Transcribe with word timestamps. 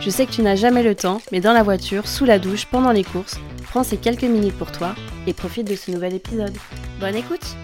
Je 0.00 0.10
sais 0.10 0.26
que 0.26 0.30
tu 0.30 0.42
n'as 0.42 0.54
jamais 0.54 0.84
le 0.84 0.94
temps, 0.94 1.20
mais 1.32 1.40
dans 1.40 1.52
la 1.52 1.64
voiture, 1.64 2.06
sous 2.06 2.24
la 2.24 2.38
douche, 2.38 2.66
pendant 2.66 2.92
les 2.92 3.02
courses, 3.02 3.36
prends 3.64 3.82
ces 3.82 3.96
quelques 3.96 4.22
minutes 4.22 4.56
pour 4.56 4.70
toi 4.70 4.94
et 5.26 5.34
profite 5.34 5.66
de 5.66 5.74
ce 5.74 5.90
nouvel 5.90 6.14
épisode. 6.14 6.56
Bonne 7.00 7.16
écoute 7.16 7.56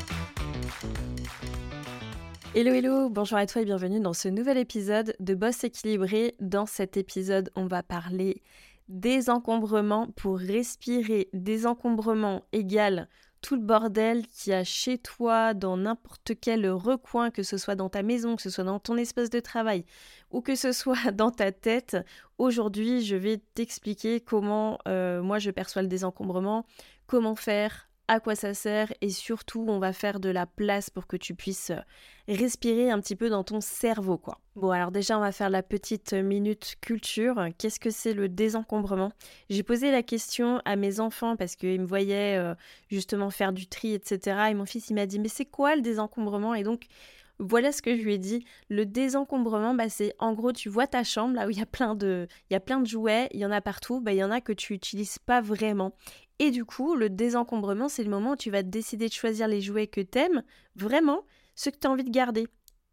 Hello 2.57 2.73
hello, 2.73 3.09
bonjour 3.09 3.39
à 3.39 3.47
toi 3.47 3.63
et 3.63 3.65
bienvenue 3.65 4.01
dans 4.01 4.13
ce 4.13 4.27
nouvel 4.27 4.59
épisode 4.59 5.15
de 5.21 5.35
Boss 5.35 5.63
équilibré. 5.63 6.35
Dans 6.41 6.67
cet 6.67 6.97
épisode, 6.97 7.51
on 7.55 7.67
va 7.67 7.85
parler 7.85 8.43
désencombrement 8.89 10.09
pour 10.17 10.39
respirer. 10.39 11.29
Désencombrement 11.33 12.43
égale 12.53 13.09
tout 13.45 13.57
le 13.57 13.61
bordel 13.61 14.27
qu'il 14.27 14.53
y 14.53 14.57
a 14.57 14.65
chez 14.65 14.97
toi, 14.97 15.53
dans 15.53 15.77
n'importe 15.77 16.33
quel 16.41 16.67
recoin, 16.71 17.31
que 17.31 17.43
ce 17.43 17.59
soit 17.59 17.75
dans 17.75 17.91
ta 17.91 18.03
maison, 18.03 18.37
que 18.37 18.43
ce 18.43 18.49
soit 18.49 18.65
dans 18.65 18.79
ton 18.79 18.97
espace 18.97 19.29
de 19.29 19.39
travail 19.39 19.85
ou 20.35 20.41
que 20.41 20.57
ce 20.57 20.73
soit 20.73 21.13
dans 21.13 21.31
ta 21.31 21.53
tête. 21.53 21.97
Aujourd'hui, 22.39 23.03
je 23.05 23.17
vais 23.17 23.39
t'expliquer 23.55 24.21
comment 24.21 24.79
euh, 24.89 25.23
moi 25.23 25.39
je 25.39 25.51
perçois 25.51 25.83
le 25.83 25.89
désencombrement, 25.89 26.67
comment 27.07 27.37
faire, 27.37 27.89
à 28.09 28.21
quoi 28.21 28.35
ça 28.35 28.53
sert 28.53 28.93
et 29.01 29.09
surtout 29.09 29.65
on 29.67 29.79
va 29.79 29.95
faire 29.95 30.21
de 30.21 30.29
la 30.29 30.45
place 30.45 30.91
pour 30.91 31.07
que 31.07 31.17
tu 31.17 31.35
puisses 31.35 31.71
euh, 31.71 31.81
respirer 32.29 32.91
un 32.91 33.01
petit 33.01 33.17
peu 33.17 33.31
dans 33.31 33.45
ton 33.45 33.61
cerveau 33.63 34.19
quoi. 34.19 34.41
Bon 34.57 34.71
alors 34.71 34.91
déjà 34.91 35.17
on 35.17 35.21
va 35.21 35.33
faire 35.33 35.49
la 35.49 35.63
petite 35.63 36.13
minute 36.13 36.77
culture. 36.83 37.47
Qu'est-ce 37.57 37.81
que 37.81 37.91
c'est 37.91 38.13
le 38.13 38.29
désencombrement? 38.29 39.13
J'ai 39.49 39.63
posé 39.63 39.91
la 39.91 40.03
question 40.03 40.61
à 40.65 40.77
mes 40.77 41.01
enfants 41.01 41.37
parce 41.37 41.57
qu'ils 41.57 41.81
me 41.81 41.87
voyaient 41.87 42.37
euh, 42.37 42.55
justement 42.91 43.31
faire 43.31 43.53
du 43.53 43.67
tri 43.69 43.95
etc. 43.95 44.49
Et 44.51 44.55
mon 44.55 44.67
fils 44.67 44.91
il 44.91 44.95
m'a 44.95 45.07
dit 45.07 45.19
mais 45.19 45.29
c'est 45.29 45.47
quoi 45.47 45.75
le 45.77 45.81
désencombrement? 45.81 46.55
Et 46.55 46.65
donc 46.65 46.89
voilà 47.39 47.73
ce 47.73 47.83
que 47.83 47.97
je 47.97 48.03
lui 48.03 48.15
ai 48.15 48.19
dit. 48.19 48.45
Le 48.69 48.87
désencombrement, 48.87 49.75
bah, 49.75 49.89
c'est 49.89 50.15
en 50.19 50.33
gros, 50.33 50.53
tu 50.53 50.69
vois 50.69 50.87
ta 50.87 51.05
chambre 51.05 51.35
là 51.35 51.47
où 51.47 51.51
il 51.51 51.59
y 51.59 51.63
a 51.63 51.67
plein 51.67 51.95
de, 51.95 52.29
il 52.51 52.55
y 52.55 52.57
a 52.57 52.61
plein 52.61 52.81
de 52.81 52.87
jouets, 52.87 53.29
il 53.33 53.41
y 53.41 53.47
en 53.47 53.51
a 53.51 53.61
partout, 53.61 54.01
bah, 54.01 54.13
il 54.13 54.19
y 54.19 54.25
en 54.25 54.31
a 54.31 54.41
que 54.41 54.53
tu 54.53 54.75
n'utilises 54.75 55.19
pas 55.19 55.41
vraiment. 55.41 55.95
Et 56.39 56.51
du 56.51 56.65
coup, 56.65 56.95
le 56.95 57.11
désencombrement, 57.11 57.89
c'est 57.89 58.05
le 58.05 58.11
moment 58.11 58.33
où 58.33 58.37
tu 58.37 58.51
vas 58.51 58.63
décider 58.63 59.09
de 59.09 59.13
choisir 59.13 59.49
les 59.49 59.61
jouets 59.61 59.87
que 59.87 60.01
t'aimes, 60.01 60.43
vraiment, 60.77 61.25
ceux 61.55 61.71
que 61.71 61.79
tu 61.79 61.87
as 61.87 61.91
envie 61.91 62.05
de 62.05 62.11
garder. 62.11 62.47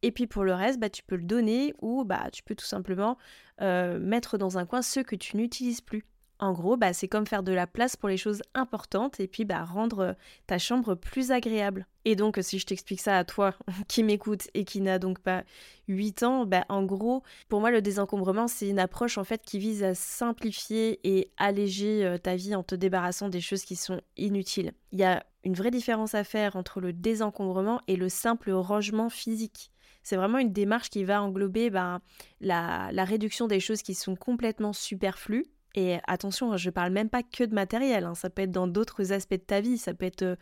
Et 0.04 0.12
puis 0.12 0.28
pour 0.28 0.44
le 0.44 0.54
reste, 0.54 0.80
bah, 0.80 0.90
tu 0.90 1.04
peux 1.04 1.16
le 1.16 1.24
donner 1.24 1.74
ou 1.82 2.04
bah, 2.04 2.30
tu 2.32 2.44
peux 2.44 2.56
tout 2.56 2.66
simplement 2.66 3.18
euh, 3.62 4.00
mettre 4.00 4.38
dans 4.38 4.58
un 4.58 4.66
coin 4.66 4.82
ceux 4.82 5.04
que 5.04 5.16
tu 5.16 5.38
n'utilises 5.38 5.82
plus. 5.82 6.06
En 6.42 6.54
gros, 6.54 6.76
bah, 6.76 6.92
c'est 6.92 7.08
comme 7.08 7.28
faire 7.28 7.44
de 7.44 7.52
la 7.52 7.68
place 7.68 7.96
pour 7.96 8.10
les 8.10 8.18
choses 8.18 8.42
importantes 8.56 9.20
et 9.20 9.28
puis 9.28 9.46
bah, 9.46 9.64
rendre 9.64 10.00
euh, 10.00 10.14
ta 10.48 10.58
chambre 10.58 10.96
plus 10.96 11.30
agréable. 11.30 11.86
Et 12.04 12.16
donc, 12.16 12.40
si 12.42 12.58
je 12.58 12.66
t'explique 12.66 13.00
ça 13.00 13.16
à 13.16 13.24
toi 13.24 13.54
qui 13.88 14.02
m'écoute 14.02 14.48
et 14.56 14.66
qui 14.66 14.82
n'a 14.82 14.98
donc 14.98 15.20
pas 15.20 15.44
8 15.88 16.24
ans, 16.24 16.48
bah, 16.48 16.66
en 16.68 16.84
gros, 16.84 17.22
pour 17.48 17.60
moi, 17.60 17.70
le 17.70 17.84
désencombrement, 17.84 18.48
c'est 18.48 18.68
une 18.68 18.80
approche 18.80 19.20
en 19.20 19.24
fait 19.24 19.44
qui 19.44 19.60
vise 19.60 19.84
à 19.84 19.94
simplifier 19.94 21.00
et 21.04 21.32
alléger 21.38 22.04
euh, 22.04 22.18
ta 22.18 22.36
vie 22.36 22.56
en 22.56 22.64
te 22.64 22.74
débarrassant 22.74 23.30
des 23.30 23.40
choses 23.40 23.64
qui 23.64 23.76
sont 23.76 24.02
inutiles. 24.18 24.72
Il 24.94 25.00
y 25.00 25.04
a 25.04 25.24
une 25.44 25.54
vraie 25.54 25.70
différence 25.70 26.16
à 26.16 26.24
faire 26.24 26.56
entre 26.56 26.82
le 26.82 26.92
désencombrement 26.92 27.82
et 27.88 27.96
le 27.96 28.10
simple 28.10 28.50
rangement 28.50 29.12
physique. 29.12 29.70
C'est 30.02 30.16
vraiment 30.16 30.40
une 30.40 30.54
démarche 30.54 30.90
qui 30.90 31.04
va 31.04 31.22
englober 31.22 31.70
la, 31.70 32.02
la 32.40 33.06
réduction 33.06 33.46
des 33.46 33.60
choses 33.60 33.84
qui 33.84 33.94
sont 33.94 34.16
complètement 34.16 34.74
superflues 34.74 35.46
et 35.76 35.98
attention, 36.08 36.58
je 36.58 36.70
parle 36.70 36.92
même 36.92 37.10
pas 37.10 37.24
que 37.24 37.44
de 37.44 37.54
matériel, 37.54 38.04
hein. 38.04 38.16
ça 38.16 38.30
peut 38.30 38.42
être 38.42 38.52
dans 38.52 38.68
d'autres 38.68 39.14
aspects 39.14 39.36
de 39.36 39.38
ta 39.38 39.62
vie, 39.62 39.78
ça 39.78 39.94
peut 39.94 40.06
être 40.06 40.24
euh, 40.24 40.36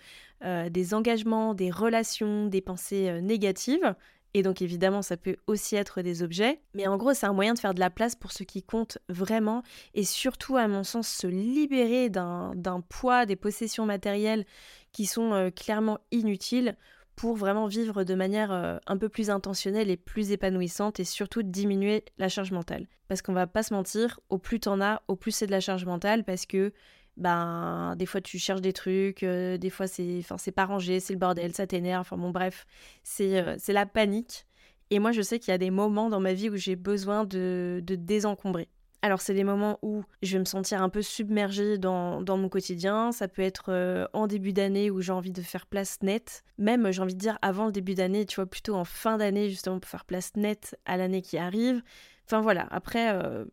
euh, 0.44 0.70
des 0.70 0.94
engagements, 0.94 1.54
des 1.54 1.70
relations, 1.70 2.48
des 2.48 2.62
pensées 2.62 3.10
euh, 3.10 3.22
négatives, 3.22 3.96
et 4.34 4.42
donc 4.42 4.62
évidemment 4.62 5.02
ça 5.02 5.18
peut 5.18 5.36
aussi 5.46 5.76
être 5.76 6.02
des 6.02 6.24
objets, 6.24 6.62
mais 6.74 6.88
en 6.88 6.98
gros 6.98 7.14
c'est 7.14 7.28
un 7.28 7.34
moyen 7.34 7.54
de 7.54 7.60
faire 7.60 7.74
de 7.76 7.80
la 7.80 7.92
place 7.92 8.16
pour 8.16 8.32
ce 8.32 8.44
qui 8.44 8.64
compte 8.64 8.98
vraiment, 9.08 9.62
et 9.94 10.04
surtout 10.04 10.58
à 10.58 10.68
mon 10.68 10.84
sens 10.84 11.08
se 11.08 11.28
libérer 11.28 12.10
d'un 12.10 12.84
poids, 12.90 13.26
des 13.26 13.36
possessions 13.36 13.86
matérielles 13.86 14.46
qui 14.92 15.06
sont 15.06 15.52
clairement 15.56 16.00
inutiles 16.12 16.76
pour 17.20 17.36
vraiment 17.36 17.68
vivre 17.68 18.06
de 18.06 18.16
manière 18.16 18.54
euh, 18.54 18.78
un 18.88 18.96
peu 18.96 19.10
plus 19.10 19.30
intentionnelle 19.30 19.90
et 19.90 19.98
plus 19.98 20.32
épanouissante 20.32 21.02
et 21.02 21.04
surtout 21.04 21.44
diminuer 21.44 22.06
la 22.18 22.30
charge 22.30 22.54
mentale. 22.54 22.88
Parce 23.10 23.22
qu'on 23.22 23.34
va 23.34 23.46
pas 23.46 23.62
se 23.62 23.74
mentir, 23.74 24.22
au 24.30 24.38
plus 24.38 24.62
t'en 24.62 24.80
as, 24.80 25.02
au 25.10 25.18
plus 25.18 25.34
c'est 25.34 25.46
de 25.46 25.52
la 25.52 25.60
charge 25.60 25.84
mentale 25.84 26.24
parce 26.24 26.46
que 26.46 26.72
ben 27.18 27.98
des 27.98 28.06
fois 28.06 28.22
tu 28.22 28.40
cherches 28.40 28.62
des 28.62 28.72
trucs, 28.72 29.24
euh, 29.24 29.58
des 29.58 29.70
fois 29.70 29.86
c'est 29.86 30.20
enfin 30.20 30.38
c'est 30.38 30.54
pas 30.54 30.64
rangé, 30.64 31.02
c'est 31.02 31.12
le 31.12 31.20
bordel, 31.20 31.54
ça 31.54 31.68
t'énerve, 31.68 32.00
enfin 32.00 32.16
bon 32.16 32.30
bref, 32.30 32.66
c'est 33.04 33.42
euh, 33.42 33.56
c'est 33.60 33.74
la 33.74 33.86
panique. 33.86 34.46
Et 34.90 35.00
moi 35.00 35.12
je 35.12 35.22
sais 35.22 35.40
qu'il 35.40 35.52
y 35.52 35.56
a 35.56 35.58
des 35.58 35.72
moments 35.72 36.10
dans 36.10 36.22
ma 36.22 36.32
vie 36.32 36.50
où 36.50 36.56
j'ai 36.56 36.78
besoin 36.78 37.26
de, 37.26 37.82
de 37.84 37.96
désencombrer. 37.96 38.70
Alors 39.02 39.22
c'est 39.22 39.34
des 39.34 39.46
moments 39.46 39.80
où 39.82 40.04
je 40.22 40.34
vais 40.34 40.40
me 40.40 40.46
sentir 40.46 40.82
un 40.82 40.90
peu 40.90 41.02
submergée 41.02 41.78
dans, 41.78 42.22
mon 42.26 42.50
quotidien. 42.50 43.12
Ça 43.14 43.30
peut 43.30 43.42
être 43.42 43.72
euh, 43.72 44.06
en 44.12 44.28
début 44.28 44.52
d'année 44.52 44.92
où 44.92 45.00
j'ai 45.00 45.14
envie 45.14 45.32
de 45.32 45.42
faire 45.42 45.66
place 45.68 46.00
nette. 46.02 46.44
Même 46.58 46.92
j'ai 46.92 47.02
envie 47.02 47.14
de 47.14 47.20
dire 47.20 47.40
avant 47.42 47.68
le 47.68 47.72
début 47.72 47.96
d'année, 47.96 48.26
tu 48.26 48.36
vois, 48.36 48.46
plutôt 48.46 48.76
en 48.76 48.84
fin 48.84 49.18
d'année 49.18 49.50
justement 49.50 49.80
pour 49.80 49.90
faire 49.90 50.06
place 50.06 50.36
nette 50.36 50.78
à 50.86 50.98
l'année 50.98 51.22
qui 51.22 51.38
arrive. 51.38 51.82
Enfin 52.26 52.42
voilà, 52.42 52.68
après 52.72 53.14
euh, 53.14 53.46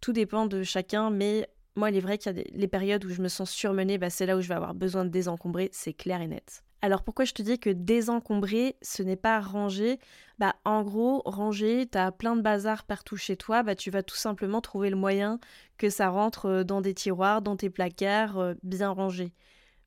tout 0.00 0.12
dépend 0.12 0.46
de 0.46 0.62
chacun, 0.62 1.10
mais 1.10 1.48
moi 1.74 1.90
il 1.90 1.96
est 1.96 2.00
vrai 2.00 2.16
qu'il 2.16 2.26
y 2.26 2.40
a 2.40 2.42
des, 2.44 2.50
les 2.54 2.68
périodes 2.68 3.04
où 3.04 3.10
je 3.10 3.22
me 3.22 3.28
sens 3.28 3.50
surmenée, 3.50 3.98
bah, 3.98 4.08
c'est 4.08 4.26
là 4.26 4.36
où 4.36 4.40
je 4.40 4.48
vais 4.48 4.54
avoir 4.54 4.74
besoin 4.74 5.04
de 5.04 5.10
désencombrer, 5.10 5.68
c'est 5.72 5.94
clair 5.94 6.20
et 6.20 6.28
net. 6.28 6.62
Alors 6.84 7.04
pourquoi 7.04 7.24
je 7.24 7.32
te 7.32 7.42
dis 7.42 7.60
que 7.60 7.70
désencombrer, 7.70 8.76
ce 8.82 9.04
n'est 9.04 9.16
pas 9.16 9.40
ranger? 9.40 10.00
Bah 10.38 10.56
en 10.64 10.82
gros, 10.82 11.22
ranger, 11.24 11.86
t'as 11.86 12.10
plein 12.10 12.34
de 12.34 12.42
bazar 12.42 12.82
partout 12.84 13.16
chez 13.16 13.36
toi, 13.36 13.62
bah 13.62 13.76
tu 13.76 13.92
vas 13.92 14.02
tout 14.02 14.16
simplement 14.16 14.60
trouver 14.60 14.90
le 14.90 14.96
moyen 14.96 15.38
que 15.78 15.90
ça 15.90 16.08
rentre 16.08 16.46
euh, 16.46 16.64
dans 16.64 16.80
des 16.80 16.92
tiroirs, 16.92 17.40
dans 17.40 17.56
tes 17.56 17.70
placards, 17.70 18.38
euh, 18.38 18.54
bien 18.64 18.90
rangés. 18.90 19.32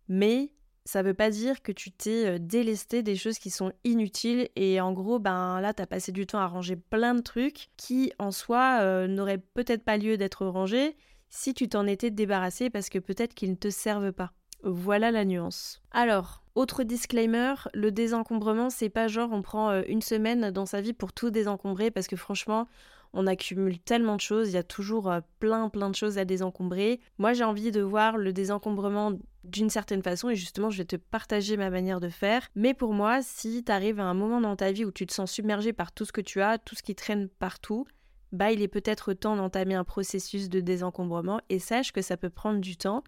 Mais 0.07 0.53
ça 0.85 1.03
veut 1.03 1.13
pas 1.13 1.31
dire 1.31 1.61
que 1.61 1.73
tu 1.73 1.91
t'es 1.91 2.28
euh, 2.28 2.39
délesté 2.39 3.03
des 3.03 3.17
choses 3.17 3.39
qui 3.39 3.50
sont 3.50 3.73
inutiles 3.83 4.47
et 4.56 4.79
en 4.79 4.94
gros 4.94 5.19
ben 5.19 5.59
là 5.59 5.73
t'as 5.73 5.88
passé 5.88 6.13
du 6.13 6.25
temps 6.25 6.39
à 6.39 6.47
ranger 6.47 6.77
plein 6.77 7.13
de 7.16 7.22
trucs 7.22 7.69
qui 7.75 8.13
en 8.19 8.31
soi 8.31 9.07
n'auraient 9.07 9.44
peut-être 9.53 9.83
pas 9.83 9.97
lieu 9.97 10.16
d'être 10.17 10.45
rangés 10.45 10.95
si 11.29 11.53
tu 11.53 11.67
t'en 11.67 11.88
étais 11.88 12.12
débarrassé 12.12 12.69
parce 12.69 12.89
que 12.89 13.00
peut-être 13.00 13.33
qu'ils 13.33 13.51
ne 13.51 13.56
te 13.56 13.69
servent 13.69 14.13
pas. 14.13 14.31
Voilà 14.67 15.11
la 15.11 15.25
nuance. 15.25 15.79
Alors, 15.91 16.41
autre 16.55 16.81
disclaimer, 16.81 17.53
le 17.75 17.91
désencombrement, 17.91 18.71
c'est 18.71 18.89
pas 18.89 19.07
genre 19.07 19.29
on 19.31 19.43
prend 19.43 19.69
euh, 19.69 19.83
une 19.87 20.01
semaine 20.01 20.49
dans 20.49 20.65
sa 20.65 20.81
vie 20.81 20.93
pour 20.93 21.13
tout 21.13 21.29
désencombrer 21.29 21.91
parce 21.91 22.07
que 22.07 22.15
franchement, 22.15 22.67
on 23.13 23.27
accumule 23.27 23.77
tellement 23.77 24.15
de 24.15 24.21
choses, 24.21 24.49
il 24.49 24.53
y 24.53 24.57
a 24.57 24.63
toujours 24.63 25.11
euh, 25.11 25.19
plein 25.39 25.69
plein 25.69 25.91
de 25.91 25.95
choses 25.95 26.17
à 26.17 26.25
désencombrer. 26.25 26.99
Moi, 27.19 27.33
j'ai 27.33 27.43
envie 27.43 27.71
de 27.71 27.81
voir 27.81 28.17
le 28.17 28.33
désencombrement 28.33 29.11
d'une 29.43 29.69
certaine 29.69 30.01
façon 30.01 30.31
et 30.31 30.35
justement, 30.35 30.71
je 30.71 30.79
vais 30.79 30.85
te 30.85 30.95
partager 30.95 31.57
ma 31.57 31.69
manière 31.69 31.99
de 31.99 32.09
faire. 32.09 32.47
Mais 32.55 32.73
pour 32.73 32.93
moi, 32.93 33.19
si 33.21 33.63
tu 33.63 33.71
arrives 33.71 33.99
à 33.99 34.05
un 34.05 34.15
moment 34.15 34.41
dans 34.41 34.55
ta 34.55 34.71
vie 34.71 34.83
où 34.83 34.91
tu 34.91 35.05
te 35.05 35.13
sens 35.13 35.31
submergé 35.31 35.73
par 35.73 35.91
tout 35.91 36.05
ce 36.05 36.11
que 36.11 36.21
tu 36.21 36.41
as, 36.41 36.57
tout 36.57 36.73
ce 36.73 36.81
qui 36.81 36.95
traîne 36.95 37.29
partout, 37.29 37.85
bah 38.31 38.51
il 38.51 38.63
est 38.63 38.67
peut-être 38.67 39.13
temps 39.13 39.35
d'entamer 39.35 39.75
un 39.75 39.83
processus 39.83 40.50
de 40.50 40.59
désencombrement 40.59 41.39
et 41.50 41.59
sache 41.59 41.91
que 41.91 42.01
ça 42.01 42.18
peut 42.18 42.31
prendre 42.31 42.59
du 42.59 42.77
temps 42.77 43.03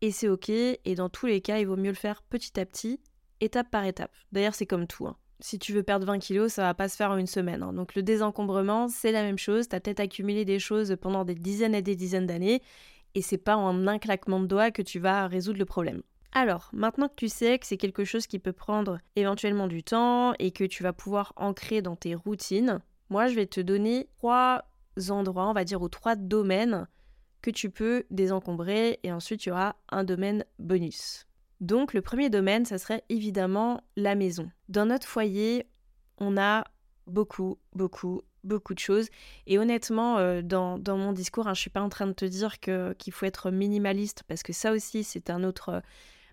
et 0.00 0.10
c'est 0.10 0.28
ok, 0.28 0.50
et 0.50 0.94
dans 0.96 1.08
tous 1.08 1.26
les 1.26 1.40
cas, 1.40 1.58
il 1.58 1.66
vaut 1.66 1.76
mieux 1.76 1.90
le 1.90 1.96
faire 1.96 2.22
petit 2.22 2.58
à 2.58 2.66
petit, 2.66 3.00
étape 3.40 3.70
par 3.70 3.84
étape. 3.84 4.12
D'ailleurs, 4.32 4.54
c'est 4.54 4.66
comme 4.66 4.86
tout. 4.86 5.06
Hein. 5.06 5.16
Si 5.40 5.58
tu 5.58 5.72
veux 5.72 5.82
perdre 5.82 6.06
20 6.06 6.18
kilos, 6.18 6.52
ça 6.52 6.62
va 6.62 6.74
pas 6.74 6.88
se 6.88 6.96
faire 6.96 7.10
en 7.10 7.16
une 7.16 7.26
semaine. 7.26 7.62
Hein. 7.62 7.72
Donc 7.72 7.94
le 7.94 8.02
désencombrement, 8.02 8.88
c'est 8.88 9.12
la 9.12 9.22
même 9.22 9.38
chose. 9.38 9.68
T'as 9.68 9.80
peut-être 9.80 10.00
accumulé 10.00 10.44
des 10.44 10.58
choses 10.58 10.96
pendant 11.00 11.24
des 11.24 11.34
dizaines 11.34 11.74
et 11.74 11.82
des 11.82 11.96
dizaines 11.96 12.26
d'années, 12.26 12.62
et 13.14 13.22
c'est 13.22 13.38
pas 13.38 13.56
en 13.56 13.86
un 13.86 13.98
claquement 13.98 14.40
de 14.40 14.46
doigts 14.46 14.70
que 14.70 14.82
tu 14.82 14.98
vas 14.98 15.26
résoudre 15.26 15.58
le 15.58 15.64
problème. 15.64 16.02
Alors, 16.32 16.68
maintenant 16.72 17.08
que 17.08 17.14
tu 17.14 17.28
sais 17.28 17.58
que 17.60 17.66
c'est 17.66 17.76
quelque 17.76 18.04
chose 18.04 18.26
qui 18.26 18.40
peut 18.40 18.52
prendre 18.52 18.98
éventuellement 19.14 19.68
du 19.68 19.84
temps 19.84 20.34
et 20.40 20.50
que 20.50 20.64
tu 20.64 20.82
vas 20.82 20.92
pouvoir 20.92 21.32
ancrer 21.36 21.80
dans 21.80 21.94
tes 21.94 22.16
routines, 22.16 22.80
moi 23.08 23.28
je 23.28 23.36
vais 23.36 23.46
te 23.46 23.60
donner 23.60 24.08
trois 24.18 24.64
endroits, 25.10 25.48
on 25.48 25.52
va 25.52 25.64
dire, 25.64 25.80
ou 25.80 25.88
trois 25.88 26.16
domaines 26.16 26.88
que 27.44 27.50
tu 27.50 27.68
peux 27.68 28.04
désencombrer 28.10 29.00
et 29.02 29.12
ensuite 29.12 29.40
tu 29.40 29.50
auras 29.50 29.74
un 29.90 30.02
domaine 30.02 30.46
bonus. 30.58 31.26
Donc 31.60 31.92
le 31.92 32.00
premier 32.00 32.30
domaine, 32.30 32.64
ça 32.64 32.78
serait 32.78 33.04
évidemment 33.10 33.82
la 33.96 34.14
maison. 34.14 34.50
Dans 34.70 34.86
notre 34.86 35.06
foyer, 35.06 35.66
on 36.16 36.38
a 36.38 36.64
beaucoup, 37.06 37.58
beaucoup 37.74 38.22
beaucoup 38.44 38.72
de 38.72 38.78
choses. 38.78 39.08
Et 39.46 39.58
honnêtement, 39.58 40.16
euh, 40.16 40.40
dans, 40.40 40.78
mon 40.88 41.12
discours, 41.12 41.46
hein, 41.46 41.52
je 41.52 41.58
ne 41.58 41.62
suis 41.62 41.70
pas 41.70 41.82
en 41.82 41.90
train 41.90 42.06
de 42.06 42.12
te 42.12 42.24
dire 42.24 42.60
qu'il 42.60 43.12
faut 43.12 43.26
être 43.26 43.50
minimaliste, 43.50 44.22
parce 44.26 44.42
que 44.42 44.52
ça 44.54 44.72
aussi, 44.72 45.04
c'est 45.04 45.28
un 45.30 45.44
autre, 45.44 45.82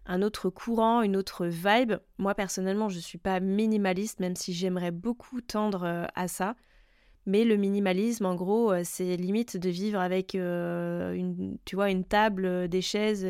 un 0.05 0.21
autre 0.21 0.49
courant, 0.49 1.01
une 1.01 1.17
autre 1.17 1.45
vibe. 1.45 1.93
Moi, 2.19 2.35
personnellement, 2.35 2.89
je 2.89 2.97
ne 2.97 3.01
suis 3.01 3.17
pas 3.17 3.39
minimaliste, 3.41 4.19
même 4.19 4.35
si 4.35 4.53
j'aimerais 4.53 4.91
beaucoup 4.91 5.41
tendre 5.41 5.83
euh, 5.83 6.05
à 6.15 6.27
ça. 6.27 6.55
Mais 7.25 7.43
le 7.43 7.55
minimalisme, 7.55 8.25
en 8.25 8.35
gros, 8.35 8.71
euh, 8.71 8.81
c'est 8.83 9.15
limite 9.15 9.57
de 9.57 9.69
vivre 9.69 9.99
avec 9.99 10.33
une, 10.33 11.57
tu 11.65 11.75
vois, 11.75 11.89
une 11.89 12.03
table, 12.03 12.67
des 12.67 12.81
chaises 12.81 13.25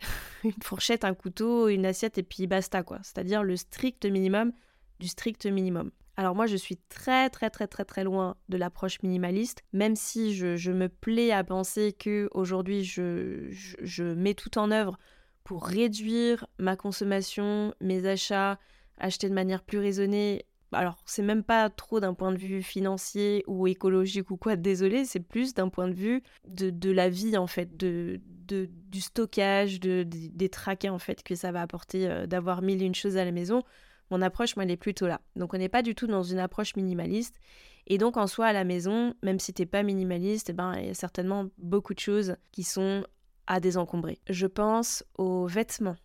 une 0.44 0.52
fourchette, 0.62 1.04
un 1.04 1.14
couteau, 1.14 1.68
une 1.68 1.86
assiette 1.86 2.18
et 2.18 2.22
puis 2.22 2.46
basta 2.46 2.82
quoi. 2.82 2.98
C'est-à-dire 3.02 3.42
le 3.42 3.56
strict 3.56 4.06
minimum 4.06 4.52
du 5.00 5.08
strict 5.08 5.46
minimum. 5.46 5.90
Alors 6.16 6.34
moi, 6.34 6.46
je 6.46 6.56
suis 6.56 6.78
très 6.88 7.28
très 7.28 7.50
très 7.50 7.66
très 7.66 7.84
très 7.84 8.04
loin 8.04 8.36
de 8.48 8.56
l'approche 8.56 9.02
minimaliste, 9.02 9.62
même 9.72 9.96
si 9.96 10.34
je, 10.34 10.70
me 10.70 10.88
plais 10.88 11.30
à 11.30 11.44
penser 11.44 11.92
que 11.92 12.28
aujourd'hui 12.32 12.84
je, 12.84 13.48
je, 13.50 14.02
mets 14.02 14.34
tout 14.34 14.56
en 14.56 14.70
œuvre 14.70 14.98
pour 15.44 15.66
réduire 15.66 16.46
ma 16.58 16.74
consommation, 16.74 17.74
mes 17.80 18.06
achats, 18.06 18.58
acheter 18.96 19.28
de 19.28 19.34
manière 19.34 19.62
plus 19.62 19.78
raisonnée. 19.78 20.46
Alors, 20.72 20.96
c'est 21.04 21.22
même 21.22 21.44
pas 21.44 21.70
trop 21.70 22.00
d'un 22.00 22.14
point 22.14 22.32
de 22.32 22.38
vue 22.38 22.62
financier 22.62 23.44
ou 23.46 23.66
écologique 23.66 24.30
ou 24.30 24.36
quoi, 24.36 24.56
désolé, 24.56 25.04
c'est 25.04 25.20
plus 25.20 25.54
d'un 25.54 25.68
point 25.68 25.88
de 25.88 25.94
vue 25.94 26.22
de, 26.48 26.90
la 26.90 27.08
vie 27.08 27.36
en 27.36 27.46
fait, 27.46 27.76
de, 27.76 28.20
du 28.48 29.00
stockage, 29.00 29.80
de, 29.80 30.04
des 30.04 30.48
traquets 30.48 30.88
en 30.88 30.98
fait 30.98 31.22
que 31.22 31.34
ça 31.34 31.52
va 31.52 31.62
apporter 31.62 32.08
euh, 32.08 32.26
d'avoir 32.26 32.62
mille 32.62 32.82
et 32.82 32.86
une 32.86 32.94
choses 32.94 33.16
à 33.16 33.24
la 33.24 33.32
maison. 33.32 33.62
Mon 34.10 34.22
approche, 34.22 34.56
moi, 34.56 34.64
elle 34.64 34.70
est 34.70 34.76
plutôt 34.76 35.06
là. 35.06 35.20
Donc, 35.34 35.54
on 35.54 35.58
n'est 35.58 35.68
pas 35.68 35.82
du 35.82 35.94
tout 35.94 36.06
dans 36.06 36.22
une 36.22 36.38
approche 36.38 36.76
minimaliste. 36.76 37.40
Et 37.88 37.98
donc, 37.98 38.16
en 38.16 38.26
soi, 38.26 38.46
à 38.46 38.52
la 38.52 38.64
maison, 38.64 39.14
même 39.22 39.40
si 39.40 39.52
t'es 39.52 39.66
pas 39.66 39.82
minimaliste, 39.82 40.50
eh 40.50 40.52
ben, 40.52 40.74
il 40.76 40.86
y 40.86 40.90
a 40.90 40.94
certainement 40.94 41.46
beaucoup 41.58 41.94
de 41.94 41.98
choses 41.98 42.36
qui 42.52 42.62
sont 42.62 43.04
à 43.46 43.60
désencombrer. 43.60 44.18
Je 44.28 44.46
pense 44.46 45.04
aux 45.18 45.46
vêtements 45.46 45.96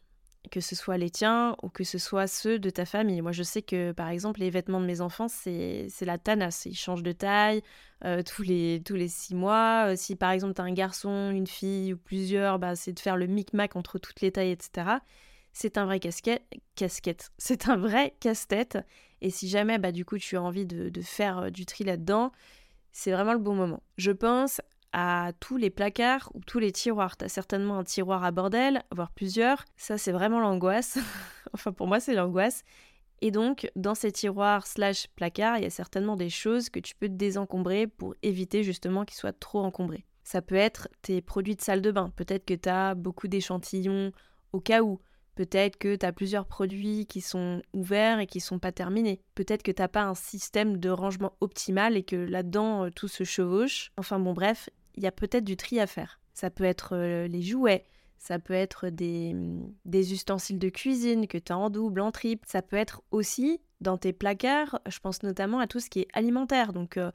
que 0.49 0.59
ce 0.59 0.75
soit 0.75 0.97
les 0.97 1.09
tiens 1.09 1.55
ou 1.61 1.69
que 1.69 1.83
ce 1.83 1.97
soit 1.97 2.27
ceux 2.27 2.57
de 2.57 2.69
ta 2.69 2.85
famille. 2.85 3.21
Moi, 3.21 3.31
je 3.31 3.43
sais 3.43 3.61
que, 3.61 3.91
par 3.91 4.09
exemple, 4.09 4.39
les 4.39 4.49
vêtements 4.49 4.81
de 4.81 4.85
mes 4.85 5.01
enfants, 5.01 5.27
c'est 5.27 5.87
la 6.01 6.17
tanasse. 6.17 6.65
Ils 6.65 6.75
changent 6.75 7.03
de 7.03 7.11
taille 7.11 7.61
euh, 8.03 8.23
tous, 8.23 8.41
les, 8.41 8.81
tous 8.83 8.95
les 8.95 9.07
six 9.07 9.35
mois. 9.35 9.91
Euh, 9.91 9.95
si, 9.95 10.15
par 10.15 10.31
exemple, 10.31 10.55
tu 10.55 10.61
as 10.61 10.65
un 10.65 10.73
garçon, 10.73 11.31
une 11.31 11.47
fille 11.47 11.93
ou 11.93 11.97
plusieurs, 11.97 12.57
bah, 12.57 12.75
c'est 12.75 12.93
de 12.93 12.99
faire 12.99 13.17
le 13.17 13.27
micmac 13.27 13.75
entre 13.75 13.99
toutes 13.99 14.21
les 14.21 14.31
tailles, 14.31 14.51
etc 14.51 14.97
c'est 15.53 15.77
un 15.77 15.85
vrai 15.85 15.99
casquette, 15.99 16.43
casquette. 16.75 17.31
C'est 17.37 17.69
un 17.69 17.77
vrai 17.77 18.15
casse-tête. 18.19 18.77
Et 19.21 19.29
si 19.29 19.49
jamais, 19.49 19.77
bah, 19.77 19.91
du 19.91 20.05
coup, 20.05 20.17
tu 20.17 20.37
as 20.37 20.41
envie 20.41 20.65
de, 20.65 21.01
faire 21.01 21.39
euh, 21.39 21.49
du 21.49 21.65
tri 21.65 21.83
là-dedans, 21.83 22.31
c'est 22.91 23.11
vraiment 23.11 23.33
le 23.33 23.39
bon 23.39 23.55
moment. 23.55 23.83
Je 23.97 24.11
pense 24.11 24.61
à 24.93 25.31
tous 25.39 25.57
les 25.57 25.69
placards 25.69 26.29
ou 26.33 26.41
tous 26.41 26.59
les 26.59 26.71
tiroirs. 26.71 27.17
Tu 27.17 27.25
as 27.25 27.29
certainement 27.29 27.79
un 27.79 27.83
tiroir 27.83 28.23
à 28.23 28.31
bordel, 28.31 28.83
voire 28.91 29.11
plusieurs. 29.11 29.65
Ça, 29.77 29.97
c'est 29.97 30.11
vraiment 30.11 30.39
l'angoisse. 30.39 30.97
enfin, 31.53 31.71
pour 31.71 31.87
moi, 31.87 31.99
c'est 31.99 32.13
l'angoisse. 32.13 32.63
Et 33.21 33.31
donc, 33.31 33.69
dans 33.75 33.95
ces 33.95 34.11
tiroirs 34.11 34.65
slash 34.65 35.07
placards, 35.15 35.57
il 35.57 35.63
y 35.63 35.67
a 35.67 35.71
certainement 35.71 36.15
des 36.15 36.29
choses 36.29 36.69
que 36.69 36.79
tu 36.79 36.95
peux 36.95 37.09
désencombrer 37.09 37.87
pour 37.87 38.15
éviter 38.23 38.63
justement 38.63 39.05
qu'ils 39.05 39.17
soient 39.17 39.33
trop 39.33 39.59
encombrés. 39.59 40.05
Ça 40.23 40.41
peut 40.41 40.55
être 40.55 40.87
tes 41.01 41.21
produits 41.21 41.55
de 41.55 41.61
salle 41.61 41.81
de 41.81 41.91
bain. 41.91 42.11
Peut-être 42.15 42.45
que 42.45 42.53
tu 42.53 42.69
as 42.69 42.95
beaucoup 42.95 43.27
d'échantillons 43.27 44.11
au 44.53 44.59
cas 44.59 44.81
où. 44.81 44.99
Peut-être 45.35 45.77
que 45.77 45.95
tu 45.95 46.05
as 46.05 46.11
plusieurs 46.11 46.45
produits 46.45 47.05
qui 47.05 47.21
sont 47.21 47.61
ouverts 47.73 48.19
et 48.19 48.27
qui 48.27 48.39
sont 48.39 48.59
pas 48.59 48.71
terminés. 48.71 49.21
Peut-être 49.33 49.63
que 49.63 49.71
tu 49.71 49.81
n'as 49.81 49.87
pas 49.87 50.03
un 50.03 50.15
système 50.15 50.77
de 50.77 50.89
rangement 50.89 51.33
optimal 51.41 51.95
et 51.95 52.03
que 52.03 52.15
là-dedans 52.15 52.85
euh, 52.85 52.89
tout 52.89 53.07
se 53.07 53.23
chevauche. 53.23 53.91
Enfin 53.97 54.19
bon 54.19 54.33
bref, 54.33 54.69
il 54.95 55.03
y 55.03 55.07
a 55.07 55.11
peut-être 55.11 55.43
du 55.43 55.57
tri 55.57 55.79
à 55.79 55.87
faire. 55.87 56.19
Ça 56.33 56.49
peut 56.49 56.63
être 56.63 56.95
euh, 56.95 57.27
les 57.27 57.41
jouets, 57.41 57.85
ça 58.17 58.39
peut 58.39 58.53
être 58.53 58.89
des, 58.89 59.33
mm, 59.33 59.73
ustensiles 59.93 60.59
de 60.59 60.69
cuisine 60.69 61.27
que 61.27 61.37
tu 61.37 61.51
as 61.51 61.57
en 61.57 61.69
double, 61.69 62.01
en 62.01 62.11
triple. 62.11 62.47
Ça 62.47 62.61
peut 62.61 62.75
être 62.75 63.01
aussi 63.11 63.59
dans 63.81 63.97
tes 63.97 64.13
placards, 64.13 64.79
je 64.87 64.99
pense 64.99 65.23
notamment 65.23 65.59
à 65.59 65.67
tout 65.67 65.79
ce 65.79 65.89
qui 65.89 66.01
est 66.01 66.07
alimentaire. 66.13 66.71
Donc 66.71 66.97
euh, 66.97 67.11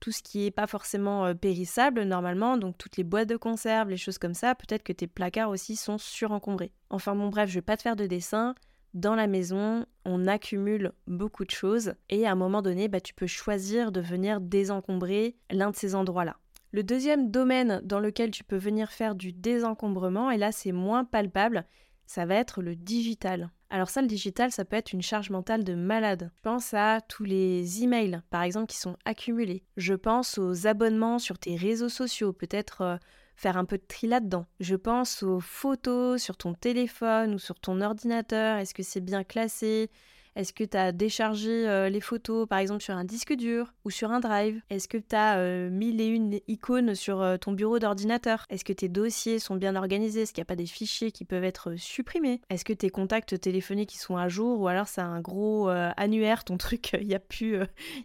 tout 0.00 0.12
ce 0.12 0.22
qui 0.22 0.40
n'est 0.40 0.50
pas 0.50 0.66
forcément 0.66 1.26
euh, 1.26 1.34
périssable 1.34 2.02
normalement, 2.02 2.56
donc 2.56 2.76
toutes 2.78 2.96
les 2.96 3.04
boîtes 3.04 3.28
de 3.28 3.36
conserve, 3.36 3.88
les 3.88 3.96
choses 3.96 4.18
comme 4.18 4.34
ça, 4.34 4.54
peut-être 4.54 4.82
que 4.82 4.92
tes 4.92 5.06
placards 5.06 5.50
aussi 5.50 5.76
sont 5.76 5.98
surencombrés. 5.98 6.72
Enfin 6.90 7.14
bon 7.14 7.28
bref, 7.28 7.48
je 7.48 7.54
vais 7.54 7.62
pas 7.62 7.76
te 7.76 7.82
faire 7.82 7.96
de 7.96 8.06
dessin. 8.06 8.54
Dans 8.92 9.14
la 9.14 9.28
maison, 9.28 9.86
on 10.04 10.26
accumule 10.26 10.92
beaucoup 11.06 11.44
de 11.44 11.50
choses 11.50 11.94
et 12.08 12.26
à 12.26 12.32
un 12.32 12.34
moment 12.34 12.60
donné, 12.60 12.88
bah, 12.88 13.00
tu 13.00 13.14
peux 13.14 13.28
choisir 13.28 13.92
de 13.92 14.00
venir 14.00 14.40
désencombrer 14.40 15.36
l'un 15.50 15.70
de 15.70 15.76
ces 15.76 15.94
endroits-là. 15.94 16.36
Le 16.72 16.82
deuxième 16.82 17.30
domaine 17.30 17.80
dans 17.84 18.00
lequel 18.00 18.30
tu 18.30 18.44
peux 18.44 18.56
venir 18.56 18.90
faire 18.90 19.14
du 19.14 19.32
désencombrement, 19.32 20.30
et 20.30 20.38
là 20.38 20.52
c'est 20.52 20.72
moins 20.72 21.04
palpable, 21.04 21.66
ça 22.06 22.26
va 22.26 22.36
être 22.36 22.62
le 22.62 22.76
digital. 22.76 23.50
Alors 23.70 23.88
ça, 23.88 24.02
le 24.02 24.08
digital, 24.08 24.50
ça 24.50 24.64
peut 24.64 24.76
être 24.76 24.92
une 24.92 25.02
charge 25.02 25.30
mentale 25.30 25.62
de 25.62 25.74
malade. 25.74 26.32
Je 26.34 26.40
pense 26.42 26.74
à 26.74 27.00
tous 27.00 27.22
les 27.22 27.84
emails, 27.84 28.20
par 28.28 28.42
exemple, 28.42 28.66
qui 28.66 28.78
sont 28.78 28.96
accumulés. 29.04 29.62
Je 29.76 29.94
pense 29.94 30.38
aux 30.38 30.66
abonnements 30.66 31.20
sur 31.20 31.38
tes 31.38 31.54
réseaux 31.54 31.88
sociaux, 31.88 32.32
peut-être 32.32 32.80
euh, 32.80 32.96
faire 33.36 33.56
un 33.56 33.64
peu 33.64 33.78
de 33.78 33.84
tri 33.86 34.08
là-dedans. 34.08 34.46
Je 34.58 34.74
pense 34.74 35.22
aux 35.22 35.38
photos 35.38 36.20
sur 36.20 36.36
ton 36.36 36.52
téléphone 36.52 37.34
ou 37.34 37.38
sur 37.38 37.60
ton 37.60 37.80
ordinateur. 37.80 38.58
Est-ce 38.58 38.74
que 38.74 38.82
c'est 38.82 39.00
bien 39.00 39.22
classé? 39.22 39.88
Est-ce 40.36 40.52
que 40.52 40.64
tu 40.64 40.76
as 40.76 40.92
déchargé 40.92 41.68
euh, 41.68 41.88
les 41.88 42.00
photos, 42.00 42.46
par 42.48 42.58
exemple, 42.58 42.82
sur 42.82 42.94
un 42.94 43.04
disque 43.04 43.34
dur 43.34 43.72
ou 43.84 43.90
sur 43.90 44.12
un 44.12 44.20
drive? 44.20 44.60
Est-ce 44.70 44.86
que 44.86 44.98
tu 44.98 45.16
as 45.16 45.38
euh, 45.38 45.70
mille 45.70 46.00
une 46.00 46.38
icônes 46.46 46.94
sur 46.94 47.20
euh, 47.20 47.36
ton 47.36 47.52
bureau 47.52 47.78
d'ordinateur? 47.78 48.46
Est-ce 48.48 48.64
que 48.64 48.72
tes 48.72 48.88
dossiers 48.88 49.38
sont 49.38 49.56
bien 49.56 49.74
organisés? 49.74 50.22
Est-ce 50.22 50.32
qu'il 50.32 50.40
n'y 50.40 50.46
a 50.46 50.52
pas 50.52 50.56
des 50.56 50.66
fichiers 50.66 51.10
qui 51.10 51.24
peuvent 51.24 51.44
être 51.44 51.74
supprimés? 51.76 52.40
Est-ce 52.48 52.64
que 52.64 52.72
tes 52.72 52.90
contacts 52.90 53.40
téléphoniques 53.40 53.96
sont 53.96 54.16
à 54.16 54.28
jour 54.28 54.60
ou 54.60 54.68
alors 54.68 54.86
c'est 54.86 55.00
un 55.00 55.20
gros 55.20 55.68
annuaire 55.68 56.44
ton 56.44 56.56
truc? 56.58 56.92
Il 57.00 57.08
n'y 57.08 57.14
a 57.14 57.20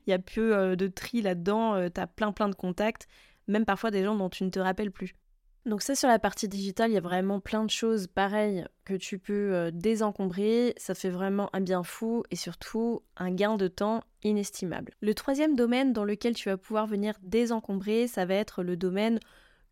y 0.07 0.13
a 0.13 0.19
plus 0.19 0.49
de 0.49 0.87
tri 0.87 1.21
là-dedans, 1.21 1.89
tu 1.89 2.01
as 2.01 2.07
plein 2.07 2.31
plein 2.31 2.49
de 2.49 2.55
contacts, 2.55 3.07
même 3.47 3.65
parfois 3.65 3.91
des 3.91 4.03
gens 4.03 4.15
dont 4.15 4.29
tu 4.29 4.43
ne 4.43 4.49
te 4.49 4.59
rappelles 4.59 4.91
plus. 4.91 5.15
Donc 5.65 5.81
ça 5.81 5.95
sur 5.95 6.07
la 6.07 6.19
partie 6.19 6.47
digitale, 6.47 6.91
il 6.91 6.93
y 6.93 6.97
a 6.97 7.01
vraiment 7.01 7.39
plein 7.39 7.63
de 7.63 7.71
choses 7.71 8.05
pareilles 8.05 8.65
que 8.83 8.93
tu 8.93 9.17
peux 9.17 9.53
euh, 9.53 9.71
désencombrer. 9.71 10.75
Ça 10.77 10.93
fait 10.93 11.09
vraiment 11.09 11.49
un 11.53 11.61
bien 11.61 11.83
fou 11.83 12.23
et 12.29 12.35
surtout 12.35 13.01
un 13.17 13.31
gain 13.31 13.57
de 13.57 13.67
temps 13.67 14.03
inestimable. 14.23 14.93
Le 15.01 15.15
troisième 15.15 15.55
domaine 15.55 15.91
dans 15.91 16.03
lequel 16.03 16.35
tu 16.35 16.49
vas 16.49 16.57
pouvoir 16.57 16.85
venir 16.85 17.15
désencombrer, 17.23 18.07
ça 18.07 18.25
va 18.25 18.35
être 18.35 18.61
le 18.61 18.77
domaine 18.77 19.19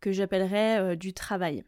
que 0.00 0.10
j'appellerais 0.10 0.80
euh, 0.80 0.96
du 0.96 1.12
travail. 1.12 1.62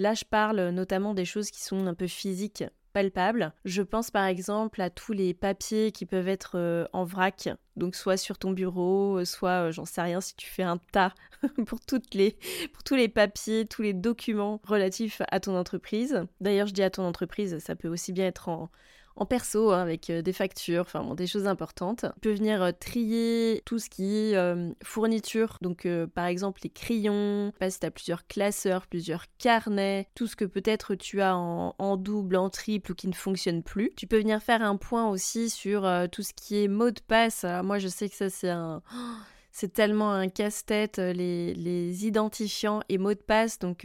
Là, 0.00 0.14
je 0.14 0.24
parle 0.24 0.70
notamment 0.70 1.14
des 1.14 1.24
choses 1.24 1.50
qui 1.50 1.62
sont 1.62 1.86
un 1.86 1.94
peu 1.94 2.08
physiques, 2.08 2.64
palpables. 2.92 3.52
Je 3.64 3.82
pense 3.82 4.10
par 4.10 4.24
exemple 4.26 4.80
à 4.80 4.90
tous 4.90 5.12
les 5.12 5.34
papiers 5.34 5.92
qui 5.92 6.06
peuvent 6.06 6.28
être 6.28 6.52
euh, 6.56 6.86
en 6.92 7.04
vrac, 7.04 7.48
donc 7.76 7.94
soit 7.94 8.16
sur 8.16 8.38
ton 8.38 8.52
bureau, 8.52 9.18
euh, 9.18 9.24
soit 9.24 9.68
euh, 9.68 9.72
j'en 9.72 9.84
sais 9.84 10.02
rien 10.02 10.20
si 10.20 10.34
tu 10.36 10.48
fais 10.48 10.62
un 10.62 10.78
tas 10.92 11.14
pour 11.66 11.80
toutes 11.80 12.14
les 12.14 12.36
pour 12.72 12.82
tous 12.82 12.96
les 12.96 13.08
papiers, 13.08 13.66
tous 13.66 13.82
les 13.82 13.92
documents 13.92 14.60
relatifs 14.64 15.22
à 15.30 15.40
ton 15.40 15.56
entreprise. 15.56 16.22
D'ailleurs, 16.40 16.66
je 16.66 16.74
dis 16.74 16.82
à 16.82 16.90
ton 16.90 17.04
entreprise, 17.04 17.58
ça 17.58 17.76
peut 17.76 17.88
aussi 17.88 18.12
bien 18.12 18.26
être 18.26 18.48
en 18.48 18.70
en 19.18 19.26
perso, 19.26 19.72
hein, 19.72 19.82
avec 19.82 20.10
euh, 20.10 20.22
des 20.22 20.32
factures, 20.32 20.82
enfin 20.82 21.14
des 21.14 21.26
choses 21.26 21.48
importantes. 21.48 22.06
Tu 22.14 22.20
peux 22.20 22.32
venir 22.32 22.62
euh, 22.62 22.70
trier 22.70 23.62
tout 23.64 23.80
ce 23.80 23.90
qui 23.90 24.16
est 24.16 24.36
euh, 24.36 24.70
fourniture, 24.84 25.58
donc 25.60 25.86
par 26.14 26.26
exemple 26.26 26.60
les 26.62 26.70
crayons, 26.70 27.52
pas 27.58 27.70
si 27.70 27.80
tu 27.80 27.86
as 27.86 27.90
plusieurs 27.90 28.26
classeurs, 28.26 28.86
plusieurs 28.86 29.24
carnets, 29.38 30.08
tout 30.14 30.26
ce 30.26 30.36
que 30.36 30.44
peut-être 30.44 30.94
tu 30.94 31.20
as 31.20 31.36
en, 31.36 31.96
double, 31.96 32.36
en 32.36 32.48
triple 32.48 32.92
ou 32.92 32.94
qui 32.94 33.08
ne 33.08 33.14
fonctionne 33.14 33.62
plus. 33.62 33.92
Tu 33.96 34.06
peux 34.06 34.18
venir 34.18 34.40
faire 34.40 34.62
un 34.62 34.76
point 34.76 35.08
aussi 35.08 35.50
sur 35.50 35.90
tout 36.12 36.22
ce 36.22 36.32
qui 36.32 36.62
est 36.62 36.68
mot 36.68 36.90
de 36.90 37.00
passe. 37.00 37.44
moi 37.64 37.78
je 37.78 37.88
sais 37.88 38.08
que 38.08 38.14
ça 38.14 38.30
c'est 38.30 38.50
un... 38.50 38.82
c'est 39.50 39.72
tellement 39.72 40.12
un 40.12 40.28
casse-tête, 40.28 40.98
les, 40.98 41.52
les, 41.54 42.06
identifiants 42.06 42.80
et 42.88 42.98
mots 42.98 43.14
de 43.14 43.18
passe, 43.18 43.58
donc 43.58 43.84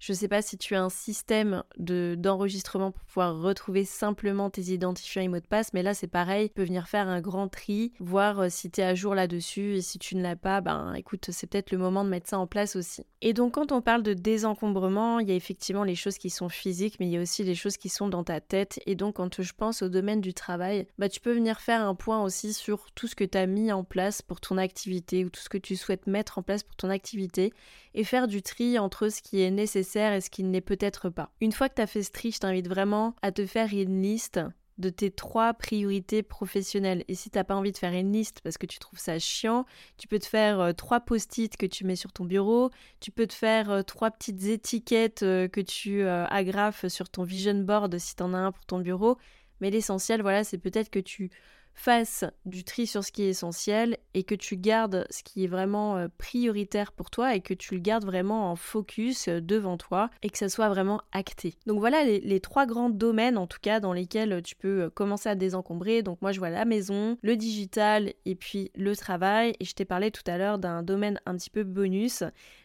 je 0.00 0.12
ne 0.12 0.16
sais 0.16 0.28
pas 0.28 0.42
si 0.42 0.56
tu 0.56 0.74
as 0.74 0.82
un 0.82 0.88
système 0.88 1.62
d'enregistrement 1.78 2.90
pour 2.90 3.04
pouvoir 3.04 3.38
retrouver 3.38 3.84
simplement 3.84 4.48
tes 4.48 4.62
identifiants 4.62 5.22
et 5.22 5.28
mots 5.28 5.40
de 5.40 5.46
passe, 5.46 5.72
mais 5.74 5.82
là 5.82 5.92
c'est 5.92 6.06
pareil, 6.06 6.48
tu 6.48 6.54
peux 6.54 6.64
venir 6.64 6.88
faire 6.88 7.06
un 7.06 7.20
grand 7.20 7.48
tri, 7.48 7.92
voir 8.00 8.40
euh, 8.40 8.46
si 8.48 8.70
tu 8.70 8.80
es 8.80 8.84
à 8.84 8.94
jour 8.94 9.14
là-dessus 9.14 9.76
et 9.76 9.82
si 9.82 9.98
tu 9.98 10.16
ne 10.16 10.22
l'as 10.22 10.36
pas, 10.36 10.62
ben 10.62 10.94
écoute, 10.94 11.26
c'est 11.30 11.46
peut-être 11.46 11.70
le 11.70 11.78
moment 11.78 12.02
de 12.02 12.08
mettre 12.08 12.30
ça 12.30 12.38
en 12.38 12.46
place 12.46 12.76
aussi. 12.76 13.04
Et 13.20 13.34
donc 13.34 13.54
quand 13.54 13.72
on 13.72 13.82
parle 13.82 14.02
de 14.02 14.14
désencombrement, 14.14 15.20
il 15.20 15.28
y 15.28 15.32
a 15.32 15.34
effectivement 15.34 15.84
les 15.84 15.94
choses 15.94 16.16
qui 16.16 16.30
sont 16.30 16.48
physiques, 16.48 16.96
mais 16.98 17.06
il 17.06 17.12
y 17.12 17.18
a 17.18 17.22
aussi 17.22 17.44
les 17.44 17.54
choses 17.54 17.76
qui 17.76 17.90
sont 17.90 18.08
dans 18.08 18.24
ta 18.24 18.40
tête. 18.40 18.80
Et 18.86 18.94
donc 18.94 19.16
quand 19.16 19.42
je 19.42 19.52
pense 19.52 19.82
au 19.82 19.90
domaine 19.90 20.22
du 20.22 20.32
travail, 20.32 20.86
bah 20.98 21.10
tu 21.10 21.20
peux 21.20 21.34
venir 21.34 21.60
faire 21.60 21.82
un 21.82 21.94
point 21.94 22.22
aussi 22.22 22.54
sur 22.54 22.90
tout 22.92 23.06
ce 23.06 23.14
que 23.14 23.24
tu 23.24 23.36
as 23.36 23.46
mis 23.46 23.70
en 23.70 23.84
place 23.84 24.22
pour 24.22 24.40
ton 24.40 24.56
activité 24.56 25.26
ou 25.26 25.28
tout 25.28 25.40
ce 25.40 25.50
que 25.50 25.58
tu 25.58 25.76
souhaites 25.76 26.06
mettre 26.06 26.38
en 26.38 26.42
place 26.42 26.62
pour 26.62 26.76
ton 26.76 26.88
activité 26.88 27.52
et 27.94 28.04
faire 28.04 28.28
du 28.28 28.40
tri 28.40 28.78
entre 28.78 29.08
ce 29.08 29.20
qui 29.20 29.42
est 29.42 29.50
nécessaire 29.90 30.12
et 30.12 30.20
ce 30.20 30.30
qui 30.30 30.44
ne 30.44 30.52
l'est 30.52 30.60
peut-être 30.60 31.08
pas. 31.08 31.30
Une 31.40 31.52
fois 31.52 31.68
que 31.68 31.74
tu 31.74 31.82
as 31.82 31.86
fait 31.86 32.02
ce 32.02 32.10
tri, 32.10 32.30
je 32.30 32.38
t'invite 32.38 32.68
vraiment 32.68 33.14
à 33.22 33.32
te 33.32 33.46
faire 33.46 33.72
une 33.72 34.02
liste 34.02 34.40
de 34.78 34.88
tes 34.88 35.10
trois 35.10 35.52
priorités 35.52 36.22
professionnelles. 36.22 37.04
Et 37.08 37.14
si 37.14 37.28
tu 37.28 37.36
n'as 37.36 37.44
pas 37.44 37.54
envie 37.54 37.72
de 37.72 37.76
faire 37.76 37.92
une 37.92 38.12
liste 38.12 38.40
parce 38.42 38.56
que 38.56 38.64
tu 38.66 38.78
trouves 38.78 38.98
ça 38.98 39.18
chiant, 39.18 39.66
tu 39.98 40.08
peux 40.08 40.18
te 40.18 40.26
faire 40.26 40.58
euh, 40.58 40.72
trois 40.72 41.00
post-it 41.00 41.54
que 41.56 41.66
tu 41.66 41.84
mets 41.84 41.96
sur 41.96 42.12
ton 42.12 42.24
bureau, 42.24 42.70
tu 42.98 43.10
peux 43.10 43.26
te 43.26 43.34
faire 43.34 43.70
euh, 43.70 43.82
trois 43.82 44.10
petites 44.10 44.42
étiquettes 44.44 45.22
euh, 45.22 45.48
que 45.48 45.60
tu 45.60 46.02
agrafes 46.02 46.86
sur 46.88 47.10
ton 47.10 47.24
vision 47.24 47.54
board 47.54 47.98
si 47.98 48.16
tu 48.16 48.22
en 48.22 48.32
as 48.32 48.38
un 48.38 48.52
pour 48.52 48.64
ton 48.64 48.78
bureau. 48.78 49.18
Mais 49.60 49.70
l'essentiel, 49.70 50.22
voilà, 50.22 50.44
c'est 50.44 50.56
peut-être 50.56 50.88
que 50.88 51.00
tu 51.00 51.30
fasses 51.80 52.26
du 52.44 52.62
tri 52.62 52.86
sur 52.86 53.02
ce 53.02 53.10
qui 53.10 53.22
est 53.22 53.30
essentiel 53.30 53.96
et 54.12 54.22
que 54.22 54.34
tu 54.34 54.58
gardes 54.58 55.06
ce 55.08 55.22
qui 55.22 55.44
est 55.44 55.46
vraiment 55.46 55.96
euh, 55.96 56.08
prioritaire 56.18 56.92
pour 56.92 57.08
toi 57.08 57.34
et 57.34 57.40
que 57.40 57.54
tu 57.54 57.74
le 57.74 57.80
gardes 57.80 58.04
vraiment 58.04 58.50
en 58.50 58.56
focus 58.56 59.28
euh, 59.28 59.40
devant 59.40 59.78
toi 59.78 60.10
et 60.22 60.28
que 60.28 60.36
ça 60.36 60.50
soit 60.50 60.68
vraiment 60.68 61.00
acté. 61.12 61.54
Donc 61.66 61.78
voilà 61.78 62.04
les, 62.04 62.40
trois 62.40 62.66
grands 62.66 62.90
domaines 62.90 63.38
en 63.38 63.46
tout 63.46 63.60
cas 63.62 63.80
dans 63.80 63.94
lesquels 63.94 64.42
tu 64.42 64.56
peux 64.56 64.82
euh, 64.82 64.90
commencer 64.90 65.30
à 65.30 65.34
désencombrer. 65.34 66.02
Donc 66.02 66.20
moi 66.20 66.32
je 66.32 66.38
vois 66.38 66.50
la 66.50 66.66
maison, 66.66 67.16
le 67.22 67.34
digital 67.34 68.12
et 68.26 68.34
puis 68.34 68.70
le 68.74 68.94
travail 68.94 69.54
et 69.58 69.64
je 69.64 69.72
t'ai 69.72 69.86
parlé 69.86 70.10
tout 70.10 70.24
à 70.26 70.36
l'heure 70.36 70.58
d'un 70.58 70.82
domaine 70.82 71.18
un 71.24 71.34
petit 71.34 71.50
peu 71.50 71.64
bonus 71.64 72.24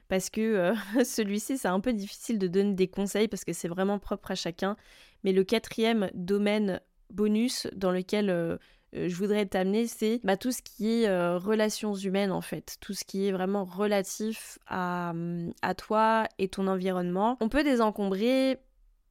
parce 0.10 0.30
que 0.30 0.74
celui-ci 1.06 1.58
c'est 1.58 1.70
un 1.70 1.80
peu 1.80 1.94
difficile 1.94 2.38
de 2.38 2.48
donner 2.48 2.74
des 2.74 2.90
conseils 2.90 3.30
parce 3.30 3.46
que 3.46 3.54
c'est 3.54 3.70
vraiment 3.70 3.98
propre 3.98 4.32
à 4.32 4.36
chacun. 4.36 4.76
Mais 5.24 5.32
le 5.32 5.46
quatrième 5.46 6.10
domaine 6.14 6.82
bonus 7.12 7.68
dans 7.76 7.92
lequel 7.92 8.30
euh, 8.30 8.58
je 8.96 9.16
voudrais 9.16 9.46
t'amener, 9.46 9.88
c'est 9.88 10.22
bah, 10.24 10.38
tout 10.38 10.52
ce 10.52 10.62
qui 10.62 11.04
est 11.04 11.08
euh, 11.08 11.38
relations 11.38 11.94
humaines 11.94 12.32
en 12.32 12.42
fait, 12.42 12.78
tout 12.80 12.94
ce 12.94 13.04
qui 13.04 13.28
est 13.28 13.32
vraiment 13.32 13.66
relatif 13.66 14.58
à, 14.68 15.14
à 15.62 15.76
toi 15.76 16.28
et 16.40 16.48
ton 16.48 16.68
environnement. 16.68 17.38
On 17.42 17.50
peut 17.50 17.64
désencombrer, 17.64 18.58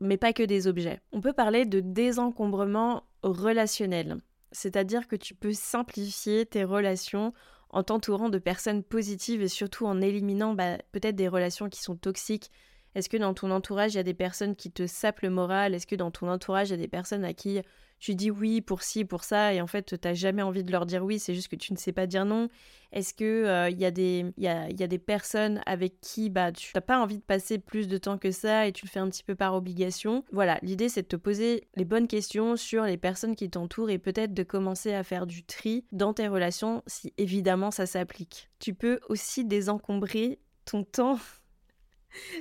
mais 0.00 0.16
pas 0.16 0.32
que 0.32 0.42
des 0.42 0.66
objets. 0.66 1.00
On 1.12 1.20
peut 1.20 1.32
parler 1.32 1.66
de 1.66 1.80
désencombrement 1.80 3.04
relationnel, 3.22 4.18
c'est-à-dire 4.52 5.06
que 5.08 5.16
tu 5.16 5.34
peux 5.34 5.52
simplifier 5.52 6.46
tes 6.46 6.64
relations 6.64 7.32
en 7.70 7.82
t'entourant 7.82 8.28
de 8.28 8.38
personnes 8.38 8.84
positives 8.84 9.42
et 9.42 9.48
surtout 9.48 9.84
en 9.86 10.00
éliminant 10.00 10.54
bah, 10.54 10.78
peut-être 10.92 11.16
des 11.16 11.28
relations 11.28 11.68
qui 11.68 11.82
sont 11.82 11.96
toxiques. 11.96 12.50
Est-ce 12.94 13.08
que 13.08 13.16
dans 13.16 13.34
ton 13.34 13.50
entourage, 13.50 13.94
il 13.94 13.96
y 13.96 14.00
a 14.00 14.04
des 14.04 14.14
personnes 14.14 14.56
qui 14.56 14.70
te 14.70 14.86
sapent 14.86 15.22
le 15.22 15.30
moral? 15.30 15.74
Est-ce 15.74 15.86
que 15.86 15.96
dans 15.96 16.10
ton 16.10 16.28
entourage, 16.28 16.68
il 16.68 16.72
y 16.72 16.74
a 16.74 16.78
des 16.78 16.88
personnes 16.88 17.24
à 17.24 17.34
qui 17.34 17.60
tu 18.00 18.14
dis 18.14 18.30
oui 18.30 18.60
pour 18.60 18.82
ci, 18.82 19.04
pour 19.04 19.24
ça, 19.24 19.54
et 19.54 19.60
en 19.60 19.66
fait, 19.66 19.84
tu 19.84 19.96
n'as 20.04 20.14
jamais 20.14 20.42
envie 20.42 20.62
de 20.62 20.70
leur 20.70 20.84
dire 20.84 21.02
oui, 21.02 21.18
c'est 21.18 21.34
juste 21.34 21.48
que 21.48 21.56
tu 21.56 21.72
ne 21.72 21.78
sais 21.78 21.92
pas 21.92 22.06
dire 22.06 22.26
non? 22.26 22.48
Est-ce 22.92 23.14
qu'il 23.14 23.26
euh, 23.26 23.70
y 23.70 23.86
a 23.86 23.90
des 23.90 24.98
personnes 24.98 25.62
avec 25.64 26.00
qui 26.00 26.28
bah, 26.28 26.52
tu 26.52 26.70
n'as 26.74 26.80
pas 26.80 27.00
envie 27.00 27.16
de 27.16 27.22
passer 27.22 27.58
plus 27.58 27.88
de 27.88 27.96
temps 27.96 28.18
que 28.18 28.30
ça 28.30 28.66
et 28.66 28.72
tu 28.72 28.84
le 28.84 28.90
fais 28.90 29.00
un 29.00 29.08
petit 29.08 29.24
peu 29.24 29.34
par 29.34 29.54
obligation? 29.54 30.22
Voilà, 30.32 30.58
l'idée 30.62 30.88
c'est 30.88 31.02
de 31.02 31.08
te 31.08 31.16
poser 31.16 31.66
les 31.76 31.84
bonnes 31.84 32.06
questions 32.06 32.56
sur 32.56 32.84
les 32.84 32.98
personnes 32.98 33.36
qui 33.36 33.48
t'entourent 33.48 33.90
et 33.90 33.98
peut-être 33.98 34.34
de 34.34 34.42
commencer 34.42 34.92
à 34.92 35.02
faire 35.02 35.26
du 35.26 35.42
tri 35.42 35.86
dans 35.90 36.12
tes 36.12 36.28
relations 36.28 36.82
si 36.86 37.14
évidemment 37.16 37.70
ça 37.70 37.86
s'applique. 37.86 38.50
Tu 38.58 38.74
peux 38.74 39.00
aussi 39.08 39.44
désencombrer 39.44 40.40
ton 40.66 40.84
temps. 40.84 41.18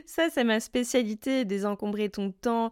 Ça, 0.06 0.30
c'est 0.30 0.44
ma 0.44 0.60
spécialité, 0.60 1.46
désencombrer 1.46 2.10
ton 2.10 2.32
temps. 2.32 2.72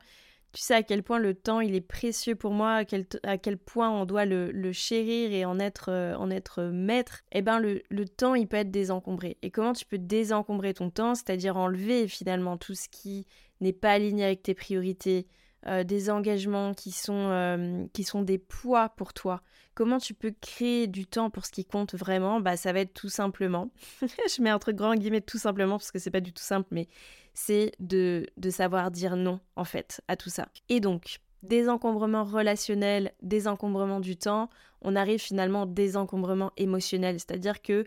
Tu 0.53 0.62
sais 0.62 0.75
à 0.75 0.84
quel 0.84 1.01
point 1.01 1.20
le 1.20 1.34
temps 1.34 1.62
il 1.62 1.75
est 1.75 1.81
précieux 1.81 2.36
pour 2.36 2.51
moi, 2.51 2.74
à 2.74 2.86
quel, 2.86 3.05
à 3.24 3.38
quel 3.38 3.58
point 3.58 3.89
on 3.89 4.05
doit 4.05 4.25
le, 4.25 4.72
chérir 4.74 5.31
et 5.31 5.46
en 5.46 5.60
être, 5.60 5.89
euh, 5.89 6.13
en 6.15 6.29
être 6.29 6.63
maître, 6.63 7.22
eh 7.31 7.41
ben 7.41 7.60
le, 7.60 7.81
le, 7.89 8.05
temps 8.05 8.36
il 8.36 8.48
peut 8.48 8.58
être 8.58 8.72
désencombré. 8.72 9.38
Et 9.43 9.50
comment 9.50 9.72
tu 9.72 9.86
peux 9.86 9.98
désencombrer 9.98 10.74
ton 10.74 10.89
temps, 10.89 11.15
c'est-à-dire 11.15 11.55
enlever 11.55 12.10
finalement 12.10 12.58
tout 12.58 12.75
ce 12.75 12.89
qui 12.89 13.27
n'est 13.62 13.72
pas 13.72 13.91
aligné 13.91 14.25
avec 14.25 14.43
tes 14.43 14.53
priorités, 14.53 15.27
euh, 15.68 15.84
des 15.84 16.10
engagements 16.10 16.74
qui 16.74 16.91
sont, 16.91 17.13
euh, 17.13 17.86
qui 17.94 18.03
sont 18.03 18.24
des 18.24 18.38
poids 18.38 18.89
pour 18.89 19.13
toi. 19.13 19.41
Comment 19.75 20.00
tu 20.00 20.13
peux 20.13 20.34
créer 20.41 20.88
du 20.88 21.06
temps 21.06 21.30
pour 21.30 21.46
ce 21.46 21.51
qui 21.51 21.65
compte 21.65 21.94
vraiment? 21.94 22.39
Bah 22.39 22.58
ça 22.58 22.74
va 22.74 22.80
être 22.80 22.94
tout 22.94 23.10
simplement. 23.10 23.70
Je 24.01 24.41
mets 24.41 24.58
truc 24.60 24.75
grand 24.75 24.96
guillemets 24.96 25.22
tout 25.22 25.38
simplement 25.38 25.77
parce 25.77 25.91
que 25.91 26.00
c'est 26.00 26.12
pas 26.12 26.20
du 26.20 26.34
tout 26.34 26.44
simple, 26.44 26.68
mais 26.72 26.88
c'est 27.34 27.72
de, 27.80 28.25
de 28.38 28.50
savoir 28.50 28.91
dire 28.91 29.15
non 29.15 29.39
en 29.56 29.63
fait 29.63 30.01
à 30.08 30.15
tout 30.15 30.30
ça. 30.30 30.48
Et 30.68 30.80
donc 30.80 31.20
désencombrement 31.44 32.24
relationnel, 32.24 33.13
désencombrement 33.22 34.00
du 34.00 34.18
temps, 34.18 34.50
on 34.82 34.96
arrive 34.96 35.20
finalement 35.20 35.63
au 35.63 35.65
désencombrement 35.68 36.51
émotionnel, 36.58 37.20
c'est-à-dire 37.20 37.62
que 37.62 37.86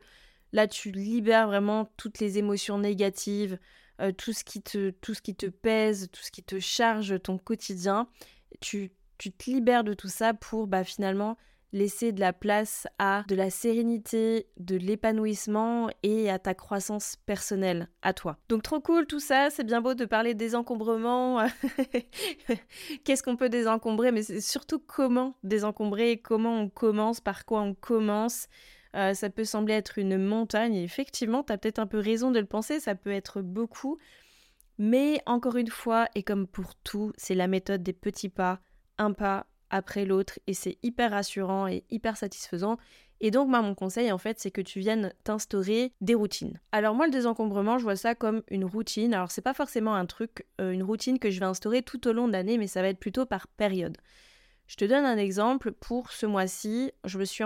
là 0.53 0.67
tu 0.67 0.91
libères 0.91 1.49
vraiment 1.49 1.91
toutes 1.97 2.21
les 2.21 2.39
émotions 2.39 2.79
négatives, 2.79 3.59
euh, 4.01 4.13
tout, 4.13 4.33
ce 4.33 4.45
qui 4.45 4.63
te, 4.63 4.91
tout 4.91 5.15
ce 5.15 5.23
qui 5.23 5.35
te 5.35 5.47
pèse, 5.47 6.09
tout 6.13 6.23
ce 6.23 6.31
qui 6.31 6.43
te 6.43 6.59
charge 6.59 7.21
ton 7.23 7.39
quotidien. 7.39 8.09
Tu, 8.61 8.93
tu 9.19 9.33
te 9.33 9.51
libères 9.51 9.85
de 9.85 9.95
tout 9.95 10.09
ça 10.09 10.35
pour 10.35 10.67
bah, 10.67 10.85
finalement 10.85 11.37
laisser 11.75 12.13
de 12.13 12.21
la 12.21 12.33
place 12.33 12.87
à 12.99 13.25
de 13.29 13.35
la 13.35 13.51
sérénité, 13.51 14.47
de 14.59 14.77
l'épanouissement 14.77 15.91
et 16.05 16.31
à 16.31 16.39
ta 16.39 16.55
croissance 16.55 17.17
personnelle, 17.27 17.89
à 18.01 18.13
toi. 18.13 18.39
Donc 18.49 18.63
trop 18.63 18.81
cool 18.81 19.07
tout 19.07 19.19
ça, 19.19 19.51
c'est 19.51 19.65
bien 19.65 19.81
beau 19.81 19.95
de 19.95 20.05
parler 20.05 20.35
des 20.35 20.55
encombrements, 20.55 21.45
qu'est-ce 23.05 23.25
qu'on 23.25 23.37
peut 23.37 23.49
désencombrer, 23.49 24.13
mais 24.13 24.23
c'est 24.23 24.41
surtout 24.41 24.79
comment 24.79 25.35
désencombrer, 25.43 26.19
comment 26.19 26.61
on 26.61 26.69
commence, 26.69 27.21
par 27.21 27.45
quoi 27.45 27.63
on 27.63 27.75
commence, 27.75 28.47
euh, 28.95 29.15
ça 29.15 29.31
peut 29.31 29.45
sembler 29.45 29.75
être 29.75 29.99
une 29.99 30.19
montagne, 30.19 30.75
et 30.75 30.85
effectivement, 30.85 31.43
tu 31.43 31.53
as 31.53 31.59
peut-être 31.59 31.79
un 31.79 31.87
peu 31.87 31.99
raison 31.99 32.31
de 32.31 32.39
le 32.39 32.47
penser, 32.47 32.81
ça 32.81 32.95
peut 32.95 33.13
être 33.13 33.43
beaucoup. 33.43 33.99
Mais 34.79 35.21
encore 35.27 35.57
une 35.57 35.69
fois, 35.69 36.09
et 36.15 36.23
comme 36.23 36.47
pour 36.47 36.75
tout, 36.77 37.13
c'est 37.17 37.35
la 37.35 37.47
méthode 37.47 37.83
des 37.83 37.93
petits 37.93 38.29
pas, 38.29 38.61
un 38.99 39.13
pas 39.13 39.47
après 39.71 40.05
l'autre, 40.05 40.39
et 40.47 40.55
c'est 40.55 40.79
hyper 40.83 41.13
rassurant 41.13 41.67
et 41.67 41.85
hyper 41.91 42.17
satisfaisant. 42.17 42.77
Et 43.21 43.31
donc, 43.31 43.49
moi, 43.49 43.63
mon 43.63 43.75
conseil, 43.75 44.13
en 44.13 44.19
fait, 44.19 44.39
c'est 44.39 44.51
que 44.51 44.61
tu 44.61 44.81
viennes 44.81 45.13
t'instaurer 45.23 45.93
des 46.01 46.15
routines. 46.15 46.61
Alors, 46.73 46.95
moi, 46.95 47.07
le 47.07 47.13
désencombrement, 47.13 47.79
je 47.79 47.85
vois 47.85 47.97
ça 47.97 48.15
comme 48.15 48.43
une 48.49 48.65
routine. 48.65 49.15
Alors, 49.15 49.31
c'est 49.31 49.41
pas 49.41 49.55
forcément 49.55 49.95
un 49.95 50.07
truc, 50.07 50.47
euh, 50.61 50.73
une 50.73 50.83
routine 50.83 51.19
que 51.19 51.31
je 51.31 51.41
vais 51.41 51.47
instaurer 51.47 51.83
tout 51.83 52.07
au 52.07 52.13
long 52.13 52.27
de 52.27 52.33
l'année, 52.33 52.59
mais 52.59 52.67
ça 52.67 52.83
va 52.83 52.89
être 52.89 52.99
plutôt 52.99 53.25
par 53.25 53.49
période. 53.49 53.97
Je 54.67 54.77
te 54.77 54.85
donne 54.85 55.05
un 55.05 55.17
exemple. 55.17 55.73
Pour 55.73 56.13
ce 56.13 56.27
mois-ci, 56.27 56.93
je 57.05 57.19
me 57.19 57.25
suis 57.25 57.45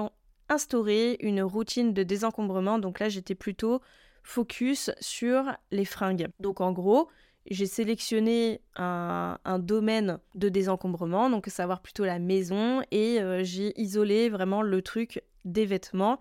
en 0.49 0.55
instaurer 0.55 1.17
une 1.21 1.43
routine 1.43 1.93
de 1.93 2.02
désencombrement. 2.02 2.78
Donc 2.78 3.00
là, 3.00 3.09
j'étais 3.09 3.35
plutôt 3.35 3.81
focus 4.23 4.90
sur 5.00 5.45
les 5.71 5.85
fringues. 5.85 6.28
Donc 6.40 6.61
en 6.61 6.73
gros, 6.73 7.09
j'ai 7.50 7.67
sélectionné 7.67 8.61
un, 8.76 9.59
domaine 9.59 10.19
de 10.35 10.49
désencombrement, 10.49 11.31
donc 11.31 11.47
savoir 11.47 11.81
plutôt 11.81 12.05
la 12.05 12.19
maison, 12.19 12.83
et 12.90 13.21
euh, 13.21 13.43
j'ai 13.43 13.78
isolé 13.81 14.28
vraiment 14.28 14.61
le 14.62 14.83
truc 14.83 15.23
des 15.45 15.64
vêtements, 15.64 16.19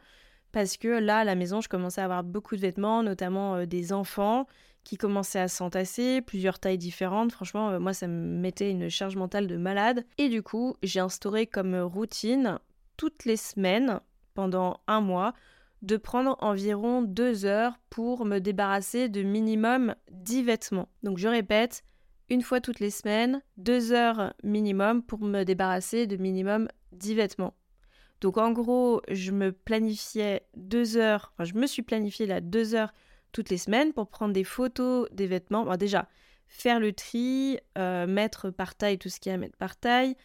parce 0.54 0.78
que 0.78 0.88
là, 0.88 1.20
à 1.20 1.24
la 1.24 1.36
maison, 1.36 1.60
je 1.60 1.68
commençais 1.68 2.02
à 2.02 2.06
avoir 2.06 2.24
beaucoup 2.24 2.56
de 2.56 2.62
vêtements, 2.62 3.04
notamment 3.04 3.56
euh, 3.56 3.66
des 3.66 3.92
enfants 3.92 4.48
qui 4.86 4.96
commençaient 4.96 5.42
à 5.42 5.50
s'entasser, 5.50 6.22
plusieurs 6.22 6.60
tailles 6.60 6.78
différentes. 6.78 7.34
Franchement, 7.34 7.72
euh, 7.72 7.80
moi, 7.80 7.94
ça 7.94 8.08
me 8.08 8.40
mettait 8.40 8.72
une 8.72 8.90
charge 8.90 9.18
mentale 9.18 9.48
de 9.48 9.58
malade. 9.58 10.06
Et 10.18 10.30
du 10.30 10.42
coup, 10.42 10.78
j'ai 10.82 11.02
instauré 11.02 11.46
comme 11.46 11.76
routine 11.76 12.58
toutes 12.96 13.26
les 13.26 13.36
semaines 13.36 14.00
pendant 14.38 14.82
un 14.86 15.02
mois 15.02 15.34
de 15.82 15.98
prendre 15.98 16.38
environ 16.42 17.02
deux 17.02 17.46
heures 17.46 17.80
pour 17.90 18.24
me 18.24 18.38
débarrasser 18.38 19.10
de 19.10 19.24
minimum 19.24 19.96
10 20.12 20.44
vêtements. 20.44 20.90
Donc 21.02 21.18
je 21.18 21.28
répète, 21.28 21.84
une 22.30 22.44
fois 22.44 22.62
toutes 22.62 22.80
les 22.80 22.92
semaines, 22.92 23.42
deux 23.58 23.94
heures 23.94 24.36
minimum 24.44 25.02
pour 25.02 25.22
me 25.22 25.44
débarrasser 25.44 26.06
de 26.06 26.18
minimum 26.18 26.68
10 26.92 27.16
vêtements. 27.16 27.56
Donc 28.22 28.38
en 28.38 28.52
gros, 28.52 29.02
je 29.10 29.32
me 29.32 29.52
planifiais 29.52 30.44
deux 30.56 30.98
heures, 30.98 31.34
enfin 31.34 31.44
je 31.44 31.56
me 31.56 31.66
suis 31.66 31.82
planifié 31.82 32.28
là 32.28 32.40
deux 32.40 32.76
heures 32.76 32.94
toutes 33.32 33.50
les 33.50 33.58
semaines 33.58 33.92
pour 33.92 34.08
prendre 34.08 34.34
des 34.34 34.44
photos 34.44 35.08
des 35.12 35.26
vêtements. 35.26 35.66
déjà, 35.78 36.08
faire 36.48 36.80
le 36.80 36.94
tri, 36.94 37.58
euh, 37.80 38.06
mettre 38.06 38.52
par 38.52 38.76
taille 38.76 39.00
tout 39.00 39.10
ce 39.10 39.20
qu'il 39.20 39.32
y 39.32 39.34
a 39.34 39.36
à 39.36 39.40
mettre 39.40 39.58
par 39.58 39.78
taille, 39.78 40.16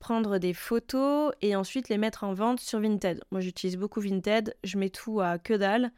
prendre 0.00 0.38
des 0.38 0.54
photos 0.54 1.32
et 1.42 1.54
ensuite 1.54 1.88
les 1.88 1.98
mettre 1.98 2.24
en 2.24 2.34
vente 2.34 2.58
sur 2.58 2.80
Vinted. 2.80 3.22
Moi 3.30 3.40
j'utilise 3.40 3.76
beaucoup 3.76 4.00
Vinted, 4.00 4.56
je 4.64 4.76
mets 4.76 4.90
tout 4.90 5.20
à 5.20 5.38
que 5.38 5.54
dalle. 5.54 5.92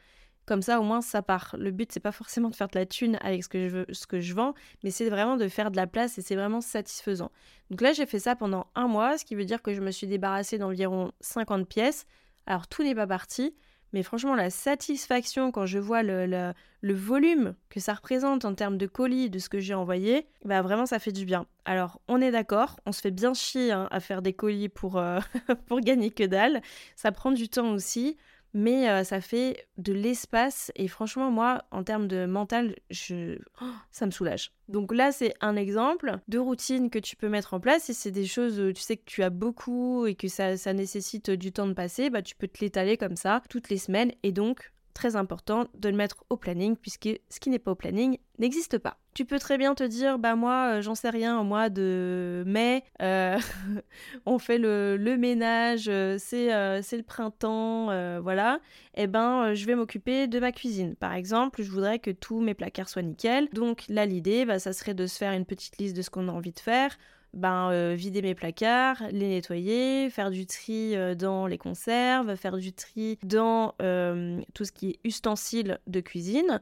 Comme 0.45 0.61
ça 0.61 0.81
au 0.81 0.83
moins 0.83 1.01
ça 1.01 1.23
part. 1.23 1.55
Le 1.57 1.71
but 1.71 1.91
c'est 1.93 2.01
pas 2.01 2.13
forcément 2.13 2.51
de 2.51 2.57
faire 2.57 2.67
de 2.69 2.77
la 2.79 2.85
thune 2.85 3.17
avec 3.23 3.45
ce 3.45 3.49
que 3.49 3.69
je 3.69 3.77
veux, 3.77 3.87
ce 3.93 4.07
que 4.09 4.21
je 4.21 4.35
vends, 4.35 4.55
mais 4.83 4.91
c'est 4.91 5.09
vraiment 5.09 5.37
de 5.37 5.47
faire 5.49 5.71
de 5.71 5.77
la 5.77 5.87
place 5.87 6.19
et 6.19 6.23
c'est 6.23 6.35
vraiment 6.35 6.61
satisfaisant. 6.61 7.31
Donc 7.71 7.81
là 7.81 7.93
j'ai 7.93 8.05
fait 8.05 8.19
ça 8.19 8.35
pendant 8.35 8.67
un 8.75 8.89
mois, 8.89 9.17
ce 9.17 9.25
qui 9.25 9.37
veut 9.37 9.45
dire 9.45 9.63
que 9.63 9.73
je 9.73 9.81
me 9.81 9.93
suis 9.93 10.09
débarrassée 10.09 10.59
d'environ 10.59 11.13
50 11.21 11.69
pièces. 11.69 12.05
Alors 12.47 12.67
tout 12.67 12.83
n'est 12.83 12.97
pas 12.97 13.07
parti, 13.07 13.55
mais 13.93 14.03
franchement, 14.03 14.35
la 14.35 14.51
satisfaction 14.51 15.51
quand 15.51 15.67
je 15.67 15.79
vois 15.79 16.03
le, 16.03 16.55
volume 16.83 17.55
que 17.69 17.81
ça 17.81 17.95
représente 17.95 18.45
en 18.45 18.55
termes 18.55 18.79
de 18.79 18.87
colis, 18.87 19.31
de 19.31 19.39
ce 19.39 19.49
que 19.49 19.61
j'ai 19.61 19.75
envoyé, 19.75 20.27
bah 20.45 20.63
vraiment 20.63 20.87
ça 20.87 20.99
fait 20.99 21.13
du 21.13 21.25
bien. 21.25 21.47
Alors 21.65 22.01
on 22.09 22.21
est 22.21 22.31
d'accord, 22.31 22.81
on 22.87 22.93
se 22.93 23.01
fait 23.01 23.11
bien 23.11 23.35
chier 23.35 23.73
hein, 23.73 23.89
à 23.91 24.01
faire 24.01 24.23
des 24.23 24.33
colis 24.33 24.69
pour, 24.69 24.99
euh, 24.99 25.21
pour 25.67 25.81
gagner 25.81 26.11
que 26.11 26.25
dalle. 26.25 26.63
Ça 26.97 27.13
prend 27.13 27.33
du 27.33 27.49
temps 27.49 27.73
aussi. 27.73 28.17
Mais 28.55 28.89
euh, 28.89 29.05
ça 29.05 29.21
fait 29.21 29.67
de 29.79 29.93
l'espace 29.93 30.71
et 30.77 30.89
franchement 30.89 31.31
moi 31.31 31.65
en 31.71 31.83
termes 31.85 32.09
de 32.09 32.27
mental 32.27 32.77
je... 32.91 33.39
Oh, 33.61 33.67
ça 33.91 34.07
me 34.07 34.11
soulage. 34.11 34.53
Donc 34.69 34.93
là 34.95 35.13
c'est 35.13 35.35
un 35.41 35.57
exemple 35.57 36.19
de 36.29 36.39
routine 36.39 36.91
que 36.91 36.99
tu 36.99 37.17
peux 37.17 37.29
mettre 37.29 37.55
en 37.55 37.61
place 37.61 37.85
si 37.85 37.95
c'est 37.95 38.11
des 38.11 38.27
choses 38.27 38.59
euh, 38.61 38.73
tu 38.73 38.83
sais 38.83 38.97
que 38.97 39.05
tu 39.07 39.23
as 39.23 39.31
beaucoup 39.31 40.07
et 40.07 40.15
que 40.15 40.29
ça, 40.29 40.57
ça 40.57 40.73
nécessite 40.73 41.31
du 41.31 41.53
temps 41.53 41.67
de 41.67 41.73
passer 41.73 42.11
bah 42.11 42.23
tu 42.23 42.35
peux 42.35 42.49
te 42.49 42.61
l'étaler 42.61 42.97
comme 42.97 43.17
ça 43.17 43.43
toutes 43.49 43.69
les 43.69 43.79
semaines 43.79 44.13
et 44.23 44.33
donc 44.33 44.72
très 44.93 45.17
important 45.17 45.67
de 45.75 45.89
le 45.89 45.97
mettre 45.97 46.25
au 46.31 46.37
planning 46.37 46.77
puisque 46.77 47.09
ce 47.29 47.41
qui 47.41 47.51
n'est 47.51 47.59
pas 47.59 47.73
au 47.73 47.75
planning 47.75 48.19
n'existe 48.39 48.79
pas. 48.79 48.99
Tu 49.15 49.27
peux 49.27 49.39
très 49.39 49.59
bien 49.59 49.75
te 49.75 49.85
dire, 49.85 50.19
bah 50.19 50.37
moi, 50.37 50.79
euh, 50.79 50.81
j'en 50.81 50.95
sais 50.95 51.11
rien, 51.11 51.39
au 51.39 51.45
mois 51.45 51.69
de 51.69 52.45
mai, 52.47 52.83
euh, 53.03 53.39
on 54.27 54.39
fait 54.39 54.57
le, 54.57 54.97
ménage, 55.19 55.85
euh, 55.89 56.17
c'est 56.19 56.49
le 56.49 57.03
printemps, 57.03 57.87
voilà. 58.21 58.61
Et 58.95 59.03
eh 59.03 59.07
ben, 59.07 59.55
je 59.55 59.67
vais 59.67 59.75
m'occuper 59.75 60.27
de 60.29 60.39
ma 60.39 60.53
cuisine. 60.53 60.97
Par 60.97 61.13
exemple, 61.13 61.63
je 61.63 61.71
voudrais 61.71 61.99
que 61.99 62.11
tous 62.11 62.41
mes 62.41 62.55
placards 62.55 62.89
soient 62.89 63.03
nickel. 63.03 63.49
Donc 63.53 63.85
là, 63.89 64.07
l'idée, 64.07 64.45
bah, 64.45 64.59
ça 64.59 64.73
serait 64.73 64.95
de 64.95 65.07
se 65.07 65.19
faire 65.19 65.33
une 65.33 65.45
petite 65.45 65.79
liste 65.79 65.97
de 65.97 66.03
ce 66.03 66.11
qu'on 66.11 66.29
a 66.29 66.33
envie 66.33 66.53
de 66.53 66.61
faire 66.61 66.97
ben, 67.35 67.71
euh, 67.71 67.95
vider 67.97 68.23
mes 68.23 68.35
placards, 68.35 69.03
les 69.11 69.29
nettoyer, 69.29 70.11
faire 70.11 70.31
du 70.31 70.47
tri 70.47 70.95
euh, 70.97 71.15
dans 71.15 71.47
les 71.47 71.59
conserves, 71.59 72.37
faire 72.37 72.59
du 72.59 72.73
tri 72.73 73.19
dans 73.23 73.75
euh, 73.81 74.41
tout 74.55 74.65
ce 74.65 74.73
qui 74.73 74.91
est 74.91 75.01
ustensiles 75.05 75.79
de 75.87 76.01
cuisine, 76.01 76.61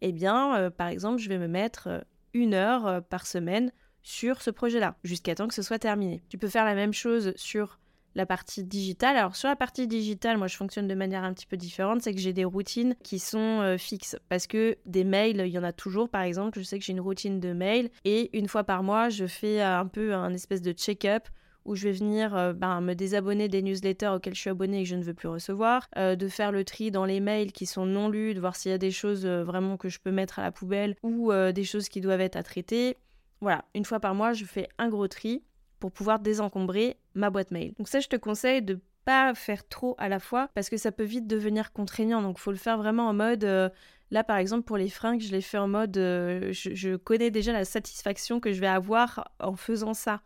eh 0.00 0.12
bien, 0.12 0.70
par 0.76 0.88
exemple, 0.88 1.18
je 1.18 1.28
vais 1.28 1.38
me 1.38 1.48
mettre 1.48 2.04
une 2.32 2.54
heure 2.54 3.02
par 3.04 3.26
semaine 3.26 3.72
sur 4.04 4.42
ce 4.42 4.50
projet-là, 4.50 4.96
jusqu'à 5.02 5.34
temps 5.34 5.48
que 5.48 5.54
ce 5.54 5.62
soit 5.62 5.80
terminé. 5.80 6.22
Tu 6.28 6.38
peux 6.38 6.48
faire 6.48 6.64
la 6.64 6.76
même 6.76 6.92
chose 6.92 7.32
sur 7.34 7.80
la 8.18 8.26
partie 8.26 8.64
digitale. 8.64 9.16
Alors 9.16 9.36
sur 9.36 9.48
la 9.48 9.56
partie 9.56 9.86
digitale, 9.86 10.36
moi 10.36 10.48
je 10.48 10.56
fonctionne 10.56 10.88
de 10.88 10.94
manière 10.94 11.24
un 11.24 11.32
petit 11.32 11.46
peu 11.46 11.56
différente, 11.56 12.02
c'est 12.02 12.12
que 12.12 12.20
j'ai 12.20 12.34
des 12.34 12.44
routines 12.44 12.96
qui 13.02 13.18
sont 13.18 13.38
euh, 13.38 13.78
fixes. 13.78 14.16
Parce 14.28 14.46
que 14.46 14.76
des 14.84 15.04
mails, 15.04 15.42
il 15.46 15.52
y 15.52 15.58
en 15.58 15.62
a 15.62 15.72
toujours. 15.72 16.08
Par 16.10 16.22
exemple, 16.22 16.58
je 16.58 16.64
sais 16.64 16.78
que 16.78 16.84
j'ai 16.84 16.92
une 16.92 17.00
routine 17.00 17.40
de 17.40 17.52
mails 17.52 17.90
et 18.04 18.36
une 18.36 18.48
fois 18.48 18.64
par 18.64 18.82
mois, 18.82 19.08
je 19.08 19.26
fais 19.26 19.62
un 19.62 19.86
peu 19.86 20.14
un 20.14 20.34
espèce 20.34 20.60
de 20.60 20.72
check-up 20.72 21.28
où 21.64 21.76
je 21.76 21.84
vais 21.88 21.92
venir 21.92 22.34
euh, 22.34 22.52
ben, 22.52 22.80
me 22.80 22.94
désabonner 22.94 23.48
des 23.48 23.62
newsletters 23.62 24.08
auxquels 24.08 24.34
je 24.34 24.40
suis 24.40 24.50
abonné 24.50 24.80
et 24.80 24.82
que 24.82 24.88
je 24.88 24.96
ne 24.96 25.02
veux 25.02 25.14
plus 25.14 25.28
recevoir, 25.28 25.86
euh, 25.96 26.16
de 26.16 26.26
faire 26.26 26.50
le 26.50 26.64
tri 26.64 26.90
dans 26.90 27.04
les 27.04 27.20
mails 27.20 27.52
qui 27.52 27.66
sont 27.66 27.86
non 27.86 28.08
lus, 28.08 28.34
de 28.34 28.40
voir 28.40 28.56
s'il 28.56 28.72
y 28.72 28.74
a 28.74 28.78
des 28.78 28.90
choses 28.90 29.26
vraiment 29.26 29.76
que 29.76 29.88
je 29.88 30.00
peux 30.00 30.10
mettre 30.10 30.38
à 30.38 30.42
la 30.42 30.50
poubelle 30.50 30.96
ou 31.02 31.32
des 31.32 31.64
choses 31.64 31.88
qui 31.88 32.00
doivent 32.00 32.22
être 32.22 32.36
à 32.36 32.42
traiter. 32.42 32.96
Voilà, 33.40 33.64
une 33.74 33.84
fois 33.84 34.00
par 34.00 34.14
mois, 34.14 34.32
je 34.32 34.44
fais 34.44 34.68
un 34.78 34.88
gros 34.88 35.06
tri 35.06 35.42
pour 35.78 35.92
pouvoir 35.92 36.18
désencombrer 36.18 36.96
ma 37.14 37.30
boîte 37.30 37.50
mail. 37.50 37.74
Donc 37.78 37.88
ça, 37.88 38.00
je 38.00 38.08
te 38.08 38.16
conseille 38.16 38.62
de 38.62 38.80
pas 39.08 39.34
faire 39.34 39.66
trop 39.66 39.94
à 39.96 40.10
la 40.10 40.18
fois 40.18 40.50
parce 40.54 40.68
que 40.68 40.76
ça 40.76 40.92
peut 40.92 41.04
vite 41.04 41.26
devenir 41.26 41.72
contraignant. 41.72 42.20
Donc 42.20 42.38
faut 42.38 42.50
le 42.50 42.58
faire 42.58 42.76
vraiment 42.76 43.08
en 43.08 43.14
mode 43.14 43.42
euh, 43.44 43.70
là 44.10 44.22
par 44.22 44.36
exemple 44.36 44.64
pour 44.64 44.76
les 44.76 44.90
fringues, 44.90 45.22
je 45.22 45.32
l'ai 45.32 45.40
fait 45.40 45.56
en 45.56 45.66
mode 45.66 45.96
euh, 45.96 46.52
je, 46.52 46.96
connais 46.96 47.30
déjà 47.30 47.52
la 47.52 47.64
satisfaction 47.64 48.38
que 48.38 48.52
je 48.52 48.60
vais 48.60 48.66
avoir 48.66 49.32
en 49.40 49.56
faisant 49.56 49.94
ça. 49.94 50.20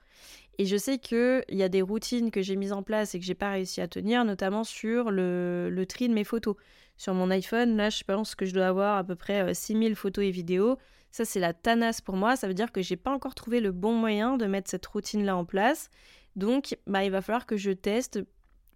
Et 0.59 0.67
je 0.67 0.77
sais 0.77 0.99
qu'il 0.99 1.45
y 1.51 1.63
a 1.63 1.69
des 1.69 1.81
routines 1.81 2.33
que 2.33 2.43
j'ai 2.43 2.57
mises 2.57 2.73
en 2.73 2.83
place 2.83 3.15
et 3.15 3.21
que 3.21 3.25
j'ai 3.25 3.37
pas 3.37 3.53
réussi 3.53 3.81
à 3.81 3.87
tenir, 3.87 4.25
notamment 4.25 4.65
sur 4.65 5.13
le, 5.13 5.71
le, 5.71 5.87
tri 5.87 6.09
de 6.09 6.15
mes 6.15 6.25
photos. 6.25 6.57
Sur 6.97 7.15
mon 7.15 7.31
iPhone, 7.31 7.77
là, 7.77 7.89
je 7.89 8.03
pense 8.05 8.35
que 8.35 8.45
je 8.45 8.53
dois 8.53 8.67
avoir 8.67 8.99
à 8.99 9.05
peu 9.05 9.15
près 9.15 9.55
6000 9.55 9.93
euh, 9.93 9.95
photos 9.95 10.25
et 10.25 10.31
vidéos. 10.31 10.77
Ça, 11.13 11.25
c'est 11.25 11.41
la 11.41 11.53
tanasse 11.53 12.01
pour 12.01 12.17
moi. 12.17 12.37
Ça 12.37 12.49
veut 12.49 12.55
dire 12.55 12.73
que 12.73 12.83
j'ai 12.83 12.97
pas 12.97 13.13
encore 13.13 13.35
trouvé 13.35 13.61
le 13.61 13.71
bon 13.71 13.93
moyen 13.93 14.37
de 14.37 14.47
mettre 14.47 14.71
cette 14.71 14.87
routine-là 14.87 15.37
en 15.37 15.45
place. 15.45 15.91
Donc, 16.35 16.77
bah, 16.87 17.05
il 17.05 17.11
va 17.11 17.21
falloir 17.21 17.47
que 17.47 17.57
je 17.57 17.71
teste 17.71 18.21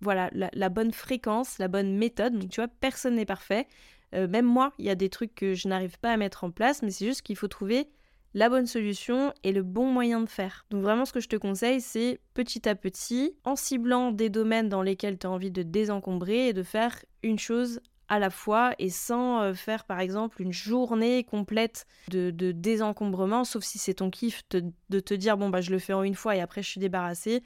voilà, 0.03 0.31
la, 0.33 0.69
bonne 0.69 0.93
fréquence, 0.93 1.59
la 1.59 1.69
bonne 1.69 1.97
méthode. 1.97 2.39
Donc, 2.39 2.51
tu 2.51 2.61
vois, 2.61 2.69
personne 2.69 3.15
n'est 3.15 3.25
parfait. 3.25 3.67
Euh, 4.15 4.29
même 4.29 4.45
moi, 4.45 4.73
il 4.79 4.85
y 4.85 4.91
a 4.91 4.95
des 4.95 5.09
trucs 5.09 5.35
que 5.35 5.55
je 5.55 5.67
n'arrive 5.67 5.99
pas 5.99 6.13
à 6.13 6.17
mettre 6.17 6.45
en 6.45 6.51
place, 6.51 6.83
mais 6.83 6.91
c'est 6.91 7.07
juste 7.07 7.23
qu'il 7.23 7.37
faut 7.37 7.49
trouver 7.49 7.89
la 8.35 8.51
bonne 8.51 8.67
solution 8.67 9.33
et 9.45 9.53
le 9.53 9.63
bon 9.63 9.87
moyen 9.87 10.21
de 10.21 10.29
faire. 10.29 10.67
Donc 10.71 10.83
vraiment 10.83 11.07
ce 11.07 11.13
que 11.15 11.21
je 11.21 11.29
te 11.29 11.37
conseille 11.37 11.81
c'est 11.81 12.21
petit 12.35 12.69
à 12.69 12.75
petit, 12.75 13.35
en 13.45 13.57
ciblant 13.57 14.13
des 14.13 14.29
domaines 14.29 14.69
dans 14.69 14.83
lesquels 14.83 15.19
tu 15.19 15.27
as 15.27 15.31
envie 15.31 15.51
de 15.51 15.63
désencombrer 15.63 16.49
et 16.49 16.53
de 16.53 16.63
faire 16.63 17.03
une 17.23 17.39
chose 17.39 17.81
à 18.09 18.19
la 18.19 18.31
fois 18.31 18.75
et 18.79 18.91
sans 18.91 19.55
faire 19.55 19.85
par 19.85 20.01
exemple 20.01 20.41
une 20.41 20.53
journée 20.53 21.25
complète 21.25 21.87
de, 22.09 22.31
désencombrement, 22.31 23.45
sauf 23.45 23.65
si 23.65 23.79
c'est 23.79 23.95
ton 23.95 24.11
kiff 24.11 24.43
de 24.51 25.01
te 25.01 25.15
dire 25.15 25.37
bon 25.37 25.49
bah 25.49 25.61
je 25.61 25.71
le 25.71 25.79
fais 25.79 25.93
en 25.93 26.03
une 26.03 26.15
fois 26.15 26.37
et 26.37 26.41
après 26.41 26.63
je 26.63 26.69
suis 26.69 26.81
débarrassée. 26.81 27.43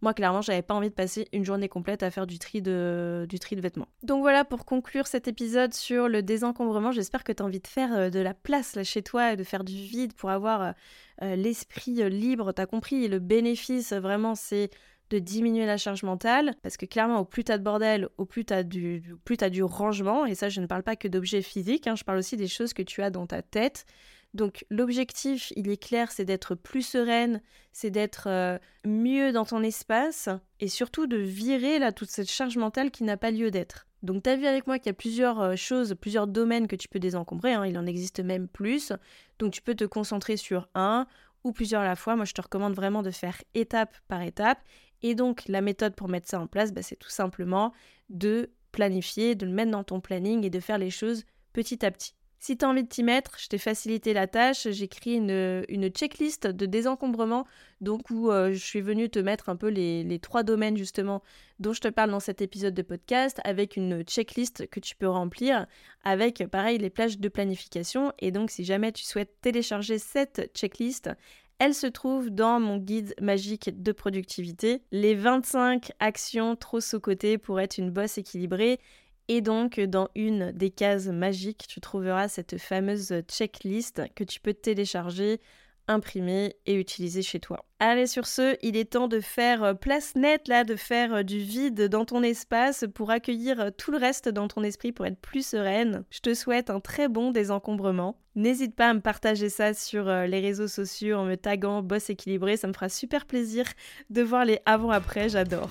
Moi 0.00 0.14
clairement 0.14 0.42
j'avais 0.42 0.62
pas 0.62 0.74
envie 0.74 0.90
de 0.90 0.94
passer 0.94 1.26
une 1.32 1.44
journée 1.44 1.68
complète 1.68 2.04
à 2.04 2.10
faire 2.12 2.28
du 2.28 2.38
tri 2.38 2.62
de, 2.62 3.26
du 3.28 3.40
tri 3.40 3.56
de 3.56 3.60
vêtements. 3.60 3.88
Donc 4.04 4.20
voilà 4.20 4.44
pour 4.44 4.64
conclure 4.64 5.08
cet 5.08 5.26
épisode 5.26 5.74
sur 5.74 6.08
le 6.08 6.22
désencombrement, 6.22 6.92
j'espère 6.92 7.24
que 7.24 7.32
tu 7.32 7.42
as 7.42 7.46
envie 7.46 7.60
de 7.60 7.66
faire 7.66 8.10
de 8.10 8.20
la 8.20 8.34
place 8.34 8.76
là 8.76 8.84
chez 8.84 9.02
toi 9.02 9.32
et 9.32 9.36
de 9.36 9.42
faire 9.42 9.64
du 9.64 9.74
vide 9.74 10.12
pour 10.12 10.30
avoir 10.30 10.74
l'esprit 11.20 12.08
libre, 12.08 12.52
t'as 12.52 12.66
compris, 12.66 13.08
le 13.08 13.18
bénéfice 13.18 13.92
vraiment 13.92 14.36
c'est 14.36 14.70
de 15.10 15.18
diminuer 15.18 15.66
la 15.66 15.76
charge 15.76 16.02
mentale, 16.02 16.54
parce 16.62 16.76
que 16.76 16.86
clairement, 16.86 17.20
au 17.20 17.24
plus 17.24 17.44
t'as 17.44 17.58
de 17.58 17.62
bordel, 17.62 18.08
au 18.18 18.24
plus 18.24 18.44
t'as 18.44 18.62
du, 18.62 19.02
plus 19.24 19.36
as 19.40 19.50
du 19.50 19.62
rangement, 19.62 20.26
et 20.26 20.34
ça, 20.34 20.48
je 20.48 20.60
ne 20.60 20.66
parle 20.66 20.82
pas 20.82 20.96
que 20.96 21.08
d'objets 21.08 21.42
physiques, 21.42 21.86
hein, 21.86 21.96
je 21.96 22.04
parle 22.04 22.18
aussi 22.18 22.36
des 22.36 22.48
choses 22.48 22.72
que 22.72 22.82
tu 22.82 23.02
as 23.02 23.10
dans 23.10 23.26
ta 23.26 23.42
tête. 23.42 23.86
Donc 24.34 24.66
l'objectif, 24.68 25.52
il 25.56 25.70
est 25.70 25.82
clair, 25.82 26.12
c'est 26.12 26.26
d'être 26.26 26.54
plus 26.54 26.82
sereine, 26.82 27.40
c'est 27.72 27.90
d'être 27.90 28.28
euh, 28.28 28.58
mieux 28.84 29.32
dans 29.32 29.46
ton 29.46 29.62
espace, 29.62 30.28
et 30.60 30.68
surtout 30.68 31.06
de 31.06 31.16
virer 31.16 31.78
là 31.78 31.92
toute 31.92 32.10
cette 32.10 32.30
charge 32.30 32.58
mentale 32.58 32.90
qui 32.90 33.04
n'a 33.04 33.16
pas 33.16 33.30
lieu 33.30 33.50
d'être. 33.50 33.86
Donc 34.02 34.22
tu 34.22 34.30
as 34.30 34.36
vu 34.36 34.46
avec 34.46 34.66
moi 34.66 34.78
qu'il 34.78 34.86
y 34.86 34.90
a 34.90 34.94
plusieurs 34.94 35.40
euh, 35.40 35.56
choses, 35.56 35.94
plusieurs 36.00 36.26
domaines 36.26 36.68
que 36.68 36.76
tu 36.76 36.88
peux 36.88 37.00
désencombrer, 37.00 37.54
hein, 37.54 37.66
il 37.66 37.76
en 37.78 37.86
existe 37.86 38.20
même 38.20 38.48
plus. 38.48 38.92
Donc 39.38 39.52
tu 39.52 39.62
peux 39.62 39.74
te 39.74 39.84
concentrer 39.84 40.36
sur 40.36 40.68
un 40.74 41.06
ou 41.42 41.52
plusieurs 41.52 41.82
à 41.82 41.86
la 41.86 41.96
fois. 41.96 42.14
Moi 42.14 42.24
je 42.24 42.34
te 42.34 42.40
recommande 42.40 42.74
vraiment 42.74 43.02
de 43.02 43.10
faire 43.10 43.42
étape 43.54 43.96
par 44.06 44.22
étape 44.22 44.58
et 45.02 45.14
donc 45.14 45.46
la 45.48 45.60
méthode 45.60 45.94
pour 45.94 46.08
mettre 46.08 46.28
ça 46.28 46.40
en 46.40 46.46
place, 46.46 46.72
bah, 46.72 46.82
c'est 46.82 46.96
tout 46.96 47.10
simplement 47.10 47.72
de 48.10 48.50
planifier, 48.72 49.34
de 49.34 49.46
le 49.46 49.52
mettre 49.52 49.70
dans 49.70 49.84
ton 49.84 50.00
planning 50.00 50.44
et 50.44 50.50
de 50.50 50.60
faire 50.60 50.78
les 50.78 50.90
choses 50.90 51.24
petit 51.52 51.84
à 51.84 51.90
petit. 51.90 52.14
Si 52.40 52.56
tu 52.56 52.64
as 52.64 52.68
envie 52.68 52.84
de 52.84 52.88
t'y 52.88 53.02
mettre, 53.02 53.36
je 53.40 53.48
t'ai 53.48 53.58
facilité 53.58 54.12
la 54.12 54.28
tâche. 54.28 54.68
J'ai 54.70 54.88
une, 55.06 55.88
checklist 55.88 56.46
de 56.46 56.66
désencombrement, 56.66 57.46
donc 57.80 58.10
où 58.10 58.30
euh, 58.30 58.52
je 58.52 58.64
suis 58.64 58.80
venue 58.80 59.10
te 59.10 59.18
mettre 59.18 59.48
un 59.48 59.56
peu 59.56 59.66
les, 59.68 60.04
les, 60.04 60.20
trois 60.20 60.44
domaines 60.44 60.76
justement 60.76 61.22
dont 61.58 61.72
je 61.72 61.80
te 61.80 61.88
parle 61.88 62.12
dans 62.12 62.20
cet 62.20 62.40
épisode 62.40 62.74
de 62.74 62.82
podcast, 62.82 63.40
avec 63.42 63.76
une 63.76 64.02
checklist 64.02 64.68
que 64.68 64.78
tu 64.78 64.94
peux 64.94 65.08
remplir, 65.08 65.66
avec 66.04 66.46
pareil 66.46 66.78
les 66.78 66.90
plages 66.90 67.18
de 67.18 67.28
planification. 67.28 68.12
Et 68.20 68.30
donc 68.30 68.52
si 68.52 68.64
jamais 68.64 68.92
tu 68.92 69.02
souhaites 69.02 69.40
télécharger 69.40 69.98
cette 69.98 70.52
checklist, 70.54 71.10
elle 71.58 71.74
se 71.74 71.86
trouve 71.86 72.30
dans 72.30 72.60
mon 72.60 72.78
guide 72.78 73.14
magique 73.20 73.82
de 73.82 73.92
productivité, 73.92 74.82
les 74.92 75.14
25 75.14 75.90
actions 75.98 76.54
trop 76.54 76.80
sous-cotées 76.80 77.36
pour 77.36 77.60
être 77.60 77.78
une 77.78 77.90
bosse 77.90 78.18
équilibrée. 78.18 78.78
Et 79.26 79.40
donc, 79.40 79.80
dans 79.80 80.08
une 80.14 80.52
des 80.52 80.70
cases 80.70 81.08
magiques, 81.08 81.66
tu 81.68 81.80
trouveras 81.80 82.28
cette 82.28 82.58
fameuse 82.58 83.12
checklist 83.28 84.02
que 84.14 84.24
tu 84.24 84.40
peux 84.40 84.54
télécharger 84.54 85.40
imprimer 85.88 86.54
et 86.66 86.74
utiliser 86.74 87.22
chez 87.22 87.40
toi. 87.40 87.64
Allez 87.80 88.06
sur 88.06 88.26
ce, 88.26 88.56
il 88.62 88.76
est 88.76 88.92
temps 88.92 89.08
de 89.08 89.20
faire 89.20 89.62
euh, 89.62 89.74
place 89.74 90.14
nette 90.14 90.48
là, 90.48 90.64
de 90.64 90.76
faire 90.76 91.14
euh, 91.14 91.22
du 91.22 91.38
vide 91.38 91.88
dans 91.88 92.04
ton 92.04 92.22
espace 92.22 92.84
pour 92.94 93.10
accueillir 93.10 93.60
euh, 93.60 93.70
tout 93.70 93.90
le 93.90 93.98
reste 93.98 94.28
dans 94.28 94.48
ton 94.48 94.62
esprit 94.62 94.92
pour 94.92 95.06
être 95.06 95.20
plus 95.20 95.46
sereine. 95.46 96.04
Je 96.10 96.20
te 96.20 96.34
souhaite 96.34 96.70
un 96.70 96.80
très 96.80 97.08
bon 97.08 97.30
désencombrement. 97.30 98.18
N'hésite 98.34 98.74
pas 98.76 98.88
à 98.88 98.94
me 98.94 99.00
partager 99.00 99.48
ça 99.48 99.74
sur 99.74 100.04
les 100.04 100.40
réseaux 100.40 100.68
sociaux 100.68 101.16
en 101.16 101.24
me 101.24 101.34
taguant 101.34 101.82
Boss 101.82 102.08
équilibré, 102.08 102.56
ça 102.56 102.68
me 102.68 102.72
fera 102.72 102.88
super 102.88 103.26
plaisir 103.26 103.64
de 104.10 104.22
voir 104.22 104.44
les 104.44 104.60
avant-après, 104.64 105.28
j'adore. 105.28 105.70